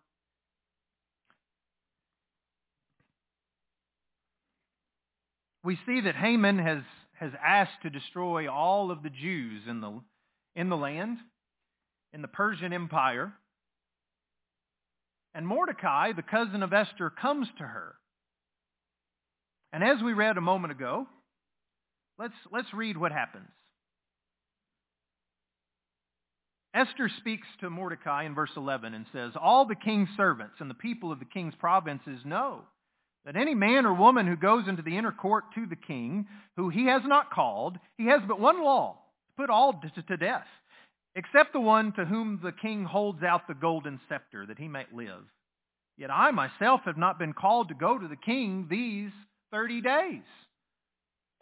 We 5.62 5.78
see 5.86 6.00
that 6.02 6.14
Haman 6.14 6.58
has, 6.58 6.82
has 7.18 7.32
asked 7.44 7.82
to 7.82 7.90
destroy 7.90 8.50
all 8.50 8.90
of 8.90 9.02
the 9.02 9.10
Jews 9.10 9.62
in 9.68 9.80
the, 9.80 10.00
in 10.54 10.70
the 10.70 10.76
land, 10.76 11.18
in 12.12 12.22
the 12.22 12.28
Persian 12.28 12.72
Empire. 12.72 13.32
And 15.34 15.46
Mordecai, 15.46 16.12
the 16.12 16.22
cousin 16.22 16.62
of 16.62 16.72
Esther, 16.72 17.10
comes 17.10 17.48
to 17.58 17.64
her. 17.64 17.96
And 19.72 19.84
as 19.84 20.02
we 20.02 20.12
read 20.12 20.36
a 20.36 20.40
moment 20.40 20.72
ago, 20.72 21.06
let's, 22.18 22.34
let's 22.50 22.72
read 22.72 22.96
what 22.96 23.12
happens. 23.12 23.50
Esther 26.72 27.10
speaks 27.18 27.46
to 27.60 27.70
Mordecai 27.70 28.24
in 28.24 28.34
verse 28.34 28.50
11 28.56 28.94
and 28.94 29.04
says, 29.12 29.32
All 29.40 29.66
the 29.66 29.74
king's 29.74 30.08
servants 30.16 30.54
and 30.60 30.70
the 30.70 30.74
people 30.74 31.10
of 31.10 31.18
the 31.18 31.24
king's 31.24 31.54
provinces 31.56 32.20
know 32.24 32.62
that 33.24 33.36
any 33.36 33.54
man 33.54 33.86
or 33.86 33.92
woman 33.92 34.26
who 34.26 34.36
goes 34.36 34.68
into 34.68 34.82
the 34.82 34.96
inner 34.96 35.12
court 35.12 35.44
to 35.54 35.66
the 35.66 35.76
king, 35.76 36.26
who 36.56 36.68
he 36.68 36.86
has 36.86 37.02
not 37.04 37.32
called, 37.32 37.76
he 37.98 38.06
has 38.06 38.20
but 38.26 38.40
one 38.40 38.62
law, 38.62 38.98
to 39.26 39.42
put 39.42 39.50
all 39.50 39.72
to, 39.72 40.16
death, 40.16 40.46
except 41.16 41.52
the 41.52 41.60
one 41.60 41.92
to 41.92 42.04
whom 42.04 42.40
the 42.42 42.52
king 42.52 42.84
holds 42.84 43.22
out 43.22 43.48
the 43.48 43.54
golden 43.54 44.00
scepter, 44.08 44.46
that 44.46 44.58
he 44.58 44.68
might 44.68 44.94
live. 44.94 45.24
Yet 45.98 46.10
I 46.10 46.30
myself 46.30 46.82
have 46.86 46.96
not 46.96 47.18
been 47.18 47.34
called 47.34 47.68
to 47.68 47.74
go 47.74 47.98
to 47.98 48.08
the 48.08 48.16
king 48.16 48.68
these 48.70 49.10
30 49.50 49.82
days. 49.82 50.22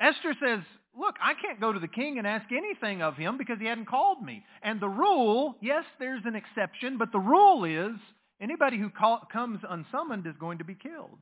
Esther 0.00 0.34
says, 0.42 0.60
look, 0.98 1.16
I 1.22 1.34
can't 1.34 1.60
go 1.60 1.72
to 1.72 1.78
the 1.78 1.88
king 1.88 2.18
and 2.18 2.26
ask 2.26 2.50
anything 2.50 3.02
of 3.02 3.16
him 3.16 3.38
because 3.38 3.58
he 3.60 3.66
hadn't 3.66 3.88
called 3.88 4.22
me. 4.22 4.44
And 4.62 4.80
the 4.80 4.88
rule, 4.88 5.54
yes, 5.60 5.84
there's 5.98 6.22
an 6.24 6.34
exception, 6.34 6.98
but 6.98 7.12
the 7.12 7.20
rule 7.20 7.64
is 7.64 7.96
anybody 8.40 8.78
who 8.78 8.90
call, 8.90 9.22
comes 9.32 9.60
unsummoned 9.68 10.26
is 10.26 10.34
going 10.38 10.58
to 10.58 10.64
be 10.64 10.74
killed. 10.74 11.18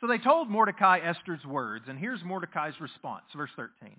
So 0.00 0.06
they 0.06 0.18
told 0.18 0.50
Mordecai 0.50 0.98
Esther's 0.98 1.44
words, 1.44 1.84
and 1.88 1.98
here's 1.98 2.24
Mordecai's 2.24 2.80
response, 2.80 3.24
verse 3.36 3.50
13. 3.56 3.96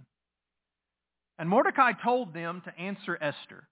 And 1.37 1.49
Mordecai 1.49 1.91
told 2.03 2.33
them 2.33 2.61
to 2.65 2.79
answer 2.79 3.17
Esther, 3.21 3.67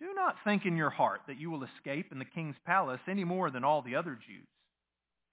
Do 0.00 0.12
not 0.14 0.36
think 0.44 0.66
in 0.66 0.76
your 0.76 0.90
heart 0.90 1.22
that 1.28 1.38
you 1.38 1.50
will 1.50 1.64
escape 1.64 2.12
in 2.12 2.18
the 2.18 2.24
king's 2.24 2.56
palace 2.66 3.00
any 3.08 3.24
more 3.24 3.50
than 3.50 3.64
all 3.64 3.82
the 3.82 3.96
other 3.96 4.18
Jews. 4.26 4.46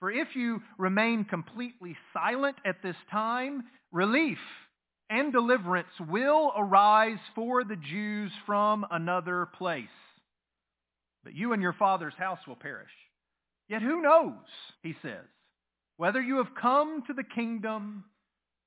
For 0.02 0.12
if 0.12 0.36
you 0.36 0.62
remain 0.80 1.26
completely 1.26 1.96
silent 2.12 2.58
at 2.66 2.82
this 2.82 2.96
time, 3.12 3.64
relief 3.92 4.40
and 5.12 5.32
deliverance 5.32 5.94
will 6.10 6.52
arise 6.58 7.20
for 7.36 7.64
the 7.64 7.76
Jews 7.76 8.32
from 8.48 8.84
another 8.90 9.48
place. 9.58 9.86
But 11.24 11.36
you 11.36 11.54
and 11.54 11.62
your 11.62 11.74
father's 11.74 12.16
house 12.18 12.40
will 12.48 12.56
perish. 12.56 12.90
Yet 13.70 13.84
who 13.84 14.02
knows, 14.02 14.34
he 14.82 14.96
says, 15.04 15.26
whether 15.98 16.20
you 16.20 16.38
have 16.38 16.56
come 16.60 17.04
to 17.06 17.14
the 17.14 17.24
kingdom 17.24 18.04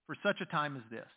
for 0.06 0.14
such 0.22 0.40
a 0.40 0.46
time 0.46 0.76
as 0.76 0.88
this. 0.88 1.08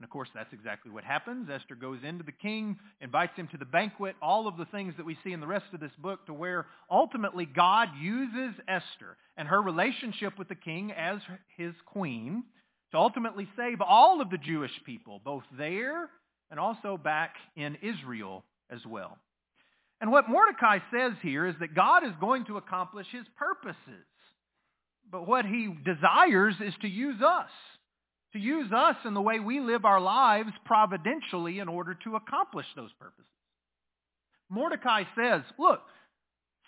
And 0.00 0.06
of 0.06 0.10
course, 0.10 0.30
that's 0.34 0.52
exactly 0.54 0.90
what 0.90 1.04
happens. 1.04 1.50
Esther 1.52 1.74
goes 1.74 1.98
into 2.02 2.24
the 2.24 2.32
king, 2.32 2.78
invites 3.02 3.36
him 3.36 3.48
to 3.48 3.58
the 3.58 3.66
banquet, 3.66 4.16
all 4.22 4.48
of 4.48 4.56
the 4.56 4.64
things 4.64 4.94
that 4.96 5.04
we 5.04 5.18
see 5.22 5.34
in 5.34 5.40
the 5.40 5.46
rest 5.46 5.66
of 5.74 5.80
this 5.80 5.92
book 5.98 6.24
to 6.24 6.32
where 6.32 6.64
ultimately 6.90 7.44
God 7.44 7.88
uses 8.00 8.58
Esther 8.66 9.18
and 9.36 9.46
her 9.46 9.60
relationship 9.60 10.38
with 10.38 10.48
the 10.48 10.54
king 10.54 10.90
as 10.92 11.18
his 11.54 11.74
queen 11.84 12.44
to 12.92 12.96
ultimately 12.96 13.46
save 13.58 13.82
all 13.82 14.22
of 14.22 14.30
the 14.30 14.38
Jewish 14.38 14.72
people, 14.86 15.20
both 15.22 15.44
there 15.58 16.08
and 16.50 16.58
also 16.58 16.96
back 16.96 17.34
in 17.54 17.76
Israel 17.82 18.42
as 18.70 18.80
well. 18.86 19.18
And 20.00 20.10
what 20.10 20.30
Mordecai 20.30 20.78
says 20.90 21.12
here 21.20 21.46
is 21.46 21.56
that 21.60 21.74
God 21.74 22.06
is 22.06 22.12
going 22.22 22.46
to 22.46 22.56
accomplish 22.56 23.06
his 23.12 23.26
purposes. 23.36 24.06
But 25.12 25.28
what 25.28 25.44
he 25.44 25.68
desires 25.84 26.54
is 26.58 26.72
to 26.80 26.88
use 26.88 27.20
us, 27.20 27.50
to 28.32 28.38
use 28.38 28.70
us 28.72 28.96
in 29.04 29.14
the 29.14 29.20
way 29.20 29.40
we 29.40 29.60
live 29.60 29.84
our 29.84 30.00
lives 30.00 30.52
providentially 30.64 31.58
in 31.58 31.68
order 31.68 31.96
to 32.04 32.16
accomplish 32.16 32.66
those 32.76 32.92
purposes. 32.98 33.24
Mordecai 34.48 35.04
says, 35.16 35.42
look, 35.58 35.80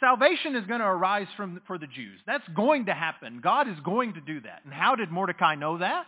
salvation 0.01 0.57
is 0.57 0.67
going 0.67 0.81
to 0.81 0.87
arise 0.87 1.29
from, 1.37 1.61
for 1.67 1.79
the 1.79 1.87
Jews. 1.87 2.21
That's 2.27 2.47
going 2.55 2.87
to 2.87 2.95
happen. 2.95 3.41
God 3.43 3.69
is 3.69 3.79
going 3.85 4.15
to 4.15 4.21
do 4.21 4.41
that. 4.41 4.61
And 4.65 4.73
how 4.73 4.97
did 4.97 5.11
Mordecai 5.11 5.55
know 5.55 5.79
that? 5.79 6.07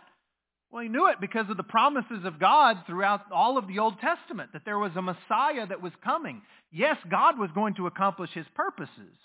Well, 0.71 0.83
he 0.83 0.89
knew 0.89 1.07
it 1.07 1.21
because 1.21 1.49
of 1.49 1.57
the 1.57 1.63
promises 1.63 2.25
of 2.25 2.39
God 2.39 2.77
throughout 2.85 3.31
all 3.31 3.57
of 3.57 3.67
the 3.67 3.79
Old 3.79 3.95
Testament, 3.99 4.51
that 4.53 4.63
there 4.65 4.79
was 4.79 4.91
a 4.95 5.01
Messiah 5.01 5.65
that 5.67 5.81
was 5.81 5.93
coming. 6.03 6.41
Yes, 6.71 6.97
God 7.09 7.39
was 7.39 7.49
going 7.53 7.75
to 7.75 7.87
accomplish 7.87 8.31
his 8.33 8.45
purposes. 8.55 9.15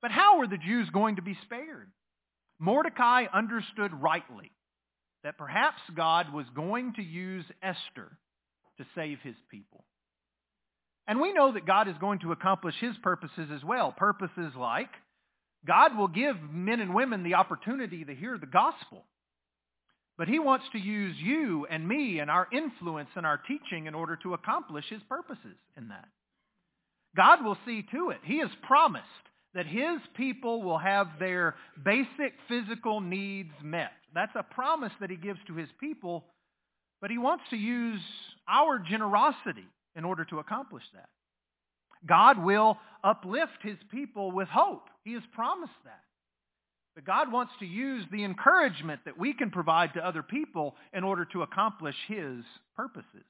But 0.00 0.10
how 0.10 0.38
were 0.38 0.48
the 0.48 0.58
Jews 0.58 0.90
going 0.90 1.16
to 1.16 1.22
be 1.22 1.38
spared? 1.44 1.88
Mordecai 2.58 3.26
understood 3.32 3.92
rightly 3.94 4.50
that 5.24 5.38
perhaps 5.38 5.80
God 5.94 6.32
was 6.32 6.46
going 6.54 6.94
to 6.94 7.02
use 7.02 7.44
Esther 7.62 8.10
to 8.78 8.84
save 8.94 9.18
his 9.22 9.36
people. 9.50 9.84
And 11.06 11.20
we 11.20 11.32
know 11.32 11.52
that 11.52 11.66
God 11.66 11.88
is 11.88 11.96
going 12.00 12.20
to 12.20 12.32
accomplish 12.32 12.74
his 12.80 12.96
purposes 13.02 13.48
as 13.54 13.64
well. 13.64 13.92
Purposes 13.92 14.52
like 14.58 14.90
God 15.66 15.96
will 15.96 16.08
give 16.08 16.36
men 16.50 16.80
and 16.80 16.94
women 16.94 17.22
the 17.22 17.34
opportunity 17.34 18.04
to 18.04 18.14
hear 18.14 18.38
the 18.38 18.46
gospel. 18.46 19.04
But 20.18 20.28
he 20.28 20.38
wants 20.38 20.66
to 20.72 20.78
use 20.78 21.16
you 21.18 21.66
and 21.70 21.86
me 21.86 22.18
and 22.18 22.30
our 22.30 22.46
influence 22.52 23.08
and 23.16 23.24
our 23.24 23.38
teaching 23.38 23.86
in 23.86 23.94
order 23.94 24.16
to 24.22 24.34
accomplish 24.34 24.84
his 24.88 25.02
purposes 25.08 25.56
in 25.76 25.88
that. 25.88 26.08
God 27.16 27.44
will 27.44 27.56
see 27.66 27.84
to 27.92 28.10
it. 28.10 28.18
He 28.24 28.38
has 28.38 28.50
promised 28.62 29.06
that 29.54 29.66
his 29.66 30.00
people 30.16 30.62
will 30.62 30.78
have 30.78 31.08
their 31.18 31.56
basic 31.82 32.34
physical 32.48 33.00
needs 33.00 33.52
met. 33.62 33.92
That's 34.14 34.34
a 34.36 34.42
promise 34.42 34.92
that 35.00 35.10
he 35.10 35.16
gives 35.16 35.40
to 35.46 35.54
his 35.54 35.68
people, 35.80 36.24
but 37.00 37.10
he 37.10 37.18
wants 37.18 37.44
to 37.50 37.56
use 37.56 38.00
our 38.48 38.78
generosity 38.78 39.66
in 39.96 40.04
order 40.04 40.24
to 40.26 40.38
accomplish 40.38 40.84
that. 40.94 41.08
God 42.06 42.42
will 42.42 42.78
uplift 43.04 43.62
his 43.62 43.78
people 43.90 44.32
with 44.32 44.48
hope. 44.48 44.88
He 45.04 45.14
has 45.14 45.22
promised 45.32 45.72
that. 45.84 46.00
But 46.94 47.04
God 47.04 47.32
wants 47.32 47.52
to 47.60 47.66
use 47.66 48.04
the 48.12 48.24
encouragement 48.24 49.00
that 49.06 49.18
we 49.18 49.32
can 49.32 49.50
provide 49.50 49.94
to 49.94 50.06
other 50.06 50.22
people 50.22 50.74
in 50.92 51.04
order 51.04 51.24
to 51.32 51.42
accomplish 51.42 51.96
his 52.06 52.44
purposes. 52.76 53.24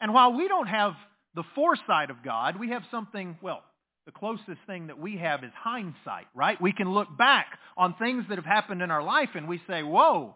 And 0.00 0.14
while 0.14 0.32
we 0.32 0.48
don't 0.48 0.66
have 0.66 0.94
the 1.34 1.44
foresight 1.54 2.10
of 2.10 2.22
God, 2.24 2.58
we 2.58 2.70
have 2.70 2.82
something, 2.90 3.36
well, 3.42 3.62
the 4.06 4.12
closest 4.12 4.60
thing 4.66 4.88
that 4.88 4.98
we 4.98 5.16
have 5.18 5.44
is 5.44 5.52
hindsight, 5.56 6.26
right? 6.34 6.60
We 6.60 6.72
can 6.72 6.92
look 6.92 7.16
back 7.16 7.58
on 7.76 7.94
things 7.94 8.24
that 8.28 8.38
have 8.38 8.44
happened 8.44 8.82
in 8.82 8.90
our 8.90 9.02
life 9.02 9.30
and 9.34 9.48
we 9.48 9.60
say, 9.68 9.82
whoa, 9.82 10.34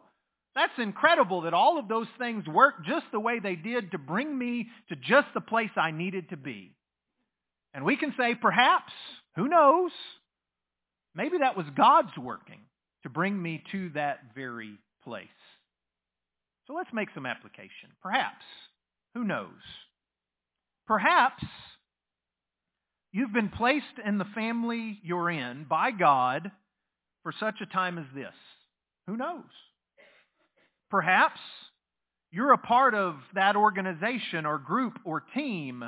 that's 0.55 0.73
incredible 0.79 1.43
that 1.43 1.55
all 1.55 1.79
of 1.79 1.89
those 1.89 2.07
things 2.19 2.47
worked 2.47 2.87
just 2.87 3.07
the 3.12 3.21
way 3.21 3.41
they 3.41 3.57
did 3.57 3.91
to 3.91 3.99
bring 3.99 4.37
me 4.37 4.69
to 4.89 4.97
just 4.97 5.29
the 5.35 5.41
place 5.41 5.71
I 5.77 5.91
needed 5.91 6.31
to 6.31 6.37
be. 6.37 6.73
And 7.75 7.85
we 7.85 7.97
can 7.97 8.14
say, 8.19 8.35
perhaps, 8.35 8.93
who 9.35 9.49
knows, 9.49 9.91
maybe 11.14 11.39
that 11.39 11.57
was 11.57 11.67
God's 11.77 12.17
working 12.17 12.61
to 13.03 13.11
bring 13.11 13.41
me 13.41 13.62
to 13.73 13.91
that 13.91 14.21
very 14.35 14.79
place. 15.05 15.27
So 16.67 16.73
let's 16.73 16.93
make 16.93 17.09
some 17.14 17.27
application. 17.27 17.91
Perhaps, 18.03 18.45
who 19.14 19.25
knows, 19.25 19.51
perhaps 20.87 21.45
You've 23.13 23.33
been 23.33 23.49
placed 23.49 23.87
in 24.05 24.19
the 24.19 24.25
family 24.35 24.99
you're 25.03 25.31
in 25.31 25.65
by 25.69 25.91
God 25.91 26.51
for 27.23 27.33
such 27.39 27.57
a 27.61 27.67
time 27.67 27.99
as 27.99 28.07
this. 28.15 28.35
Who 29.07 29.17
knows? 29.17 29.45
Perhaps 30.91 31.41
you're 32.31 32.53
a 32.53 32.59
part 32.59 32.95
of 32.95 33.17
that 33.35 33.57
organization 33.57 34.47
or 34.47 34.59
group 34.59 34.99
or 35.05 35.21
team 35.35 35.85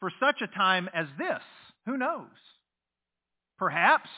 for 0.00 0.10
such 0.18 0.40
a 0.42 0.46
time 0.46 0.88
as 0.94 1.06
this. 1.18 1.42
Who 1.86 1.96
knows? 1.96 2.26
Perhaps 3.58 4.08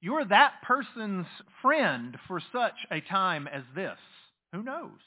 you're 0.00 0.24
that 0.24 0.62
person's 0.62 1.26
friend 1.62 2.16
for 2.28 2.40
such 2.52 2.74
a 2.90 3.00
time 3.00 3.48
as 3.48 3.62
this. 3.74 3.98
Who 4.52 4.62
knows? 4.62 4.98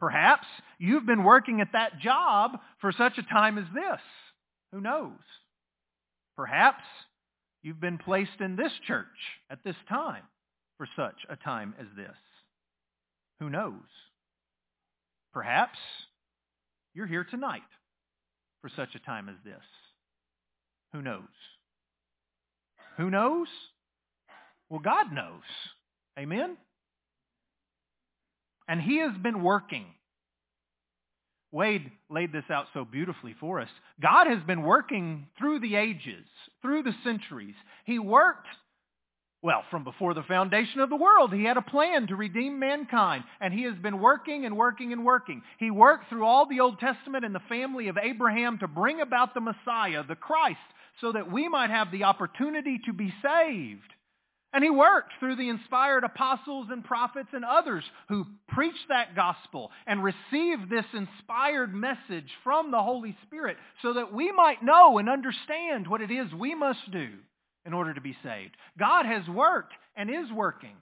Perhaps 0.00 0.46
you've 0.78 1.06
been 1.06 1.24
working 1.24 1.60
at 1.60 1.72
that 1.72 1.98
job 2.00 2.58
for 2.80 2.92
such 2.92 3.16
a 3.18 3.22
time 3.22 3.58
as 3.58 3.64
this. 3.74 4.00
Who 4.72 4.80
knows? 4.80 5.12
Perhaps 6.36 6.84
you've 7.62 7.80
been 7.80 7.98
placed 7.98 8.40
in 8.40 8.56
this 8.56 8.72
church 8.86 9.06
at 9.50 9.62
this 9.64 9.76
time 9.88 10.24
for 10.78 10.88
such 10.96 11.16
a 11.28 11.36
time 11.36 11.74
as 11.78 11.86
this. 11.96 12.16
Who 13.40 13.50
knows? 13.50 13.82
Perhaps 15.32 15.78
you're 16.94 17.06
here 17.06 17.24
tonight 17.24 17.62
for 18.60 18.70
such 18.74 18.94
a 18.94 18.98
time 19.00 19.28
as 19.28 19.36
this. 19.44 19.62
Who 20.92 21.02
knows? 21.02 21.22
Who 22.96 23.10
knows? 23.10 23.48
Well, 24.70 24.80
God 24.80 25.12
knows. 25.12 25.42
Amen? 26.18 26.56
And 28.68 28.80
he 28.80 28.98
has 28.98 29.16
been 29.22 29.42
working 29.42 29.86
Wade 31.54 31.92
laid 32.10 32.32
this 32.32 32.50
out 32.50 32.66
so 32.74 32.84
beautifully 32.84 33.34
for 33.38 33.60
us. 33.60 33.68
God 34.02 34.26
has 34.26 34.42
been 34.44 34.62
working 34.64 35.28
through 35.38 35.60
the 35.60 35.76
ages, 35.76 36.26
through 36.60 36.82
the 36.82 36.94
centuries. 37.04 37.54
He 37.84 38.00
worked, 38.00 38.48
well, 39.40 39.62
from 39.70 39.84
before 39.84 40.14
the 40.14 40.24
foundation 40.24 40.80
of 40.80 40.90
the 40.90 40.96
world. 40.96 41.32
He 41.32 41.44
had 41.44 41.56
a 41.56 41.62
plan 41.62 42.08
to 42.08 42.16
redeem 42.16 42.58
mankind, 42.58 43.22
and 43.40 43.54
he 43.54 43.62
has 43.62 43.76
been 43.76 44.00
working 44.00 44.44
and 44.44 44.56
working 44.56 44.92
and 44.92 45.04
working. 45.04 45.42
He 45.60 45.70
worked 45.70 46.08
through 46.08 46.26
all 46.26 46.48
the 46.48 46.58
Old 46.58 46.80
Testament 46.80 47.24
and 47.24 47.34
the 47.34 47.40
family 47.48 47.86
of 47.86 47.98
Abraham 48.02 48.58
to 48.58 48.66
bring 48.66 49.00
about 49.00 49.32
the 49.32 49.40
Messiah, 49.40 50.02
the 50.02 50.16
Christ, 50.16 50.58
so 51.00 51.12
that 51.12 51.30
we 51.30 51.48
might 51.48 51.70
have 51.70 51.92
the 51.92 52.02
opportunity 52.02 52.80
to 52.86 52.92
be 52.92 53.14
saved. 53.22 53.92
And 54.54 54.62
he 54.62 54.70
worked 54.70 55.14
through 55.18 55.34
the 55.34 55.48
inspired 55.48 56.04
apostles 56.04 56.68
and 56.70 56.84
prophets 56.84 57.30
and 57.32 57.44
others 57.44 57.82
who 58.08 58.24
preached 58.46 58.86
that 58.88 59.16
gospel 59.16 59.72
and 59.84 60.00
received 60.02 60.70
this 60.70 60.84
inspired 60.94 61.74
message 61.74 62.30
from 62.44 62.70
the 62.70 62.80
Holy 62.80 63.16
Spirit 63.26 63.56
so 63.82 63.94
that 63.94 64.12
we 64.12 64.30
might 64.30 64.62
know 64.62 64.98
and 64.98 65.08
understand 65.08 65.88
what 65.88 66.02
it 66.02 66.12
is 66.12 66.32
we 66.32 66.54
must 66.54 66.88
do 66.92 67.08
in 67.66 67.72
order 67.72 67.92
to 67.94 68.00
be 68.00 68.16
saved. 68.22 68.56
God 68.78 69.06
has 69.06 69.26
worked 69.26 69.72
and 69.96 70.08
is 70.08 70.30
working. 70.32 70.76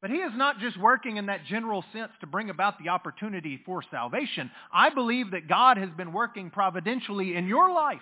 But 0.00 0.10
he 0.10 0.18
is 0.18 0.32
not 0.36 0.60
just 0.60 0.78
working 0.78 1.16
in 1.16 1.26
that 1.26 1.46
general 1.46 1.84
sense 1.92 2.12
to 2.20 2.28
bring 2.28 2.48
about 2.48 2.78
the 2.78 2.90
opportunity 2.90 3.60
for 3.66 3.82
salvation. 3.90 4.52
I 4.72 4.90
believe 4.90 5.32
that 5.32 5.48
God 5.48 5.78
has 5.78 5.90
been 5.96 6.12
working 6.12 6.50
providentially 6.50 7.34
in 7.34 7.48
your 7.48 7.72
life 7.72 7.98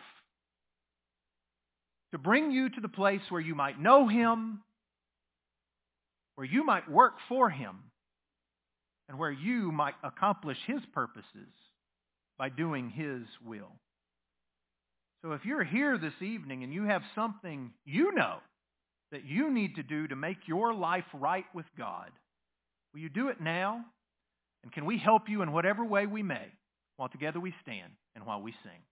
to 2.13 2.19
bring 2.19 2.51
you 2.51 2.69
to 2.69 2.81
the 2.83 2.89
place 2.89 3.23
where 3.31 3.41
you 3.41 3.55
might 3.55 3.81
know 3.81 4.07
him, 4.07 4.61
where 6.37 6.47
you 6.47 6.65
might 6.65 6.91
work 6.91 7.15
for 7.29 7.51
him, 7.51 7.77
and 9.09 9.19
where 9.19 9.31
you 9.31 9.73
might 9.73 9.95
accomplish 10.03 10.59
his 10.67 10.81
purposes 10.93 11.49
by 12.39 12.49
doing 12.49 12.91
his 12.91 13.23
will. 13.45 13.73
So 15.25 15.33
if 15.33 15.45
you're 15.45 15.65
here 15.65 15.99
this 15.99 16.21
evening 16.21 16.63
and 16.63 16.73
you 16.73 16.85
have 16.85 17.03
something 17.15 17.73
you 17.85 18.13
know 18.15 18.39
that 19.13 19.25
you 19.25 19.53
need 19.53 19.77
to 19.77 19.83
do 19.83 20.07
to 20.09 20.17
make 20.17 20.47
your 20.47 20.75
life 20.75 21.05
right 21.15 21.47
with 21.55 21.67
God, 21.79 22.11
will 22.93 23.01
you 23.01 23.09
do 23.09 23.29
it 23.29 23.41
now? 23.41 23.85
And 24.63 24.73
can 24.73 24.85
we 24.85 24.99
help 24.99 25.29
you 25.29 25.43
in 25.43 25.53
whatever 25.53 25.85
way 25.85 26.07
we 26.07 26.23
may 26.23 26.47
while 26.97 27.09
together 27.09 27.41
we 27.41 27.55
stand 27.63 27.93
and 28.15 28.27
while 28.27 28.43
we 28.43 28.53
sing? 28.63 28.83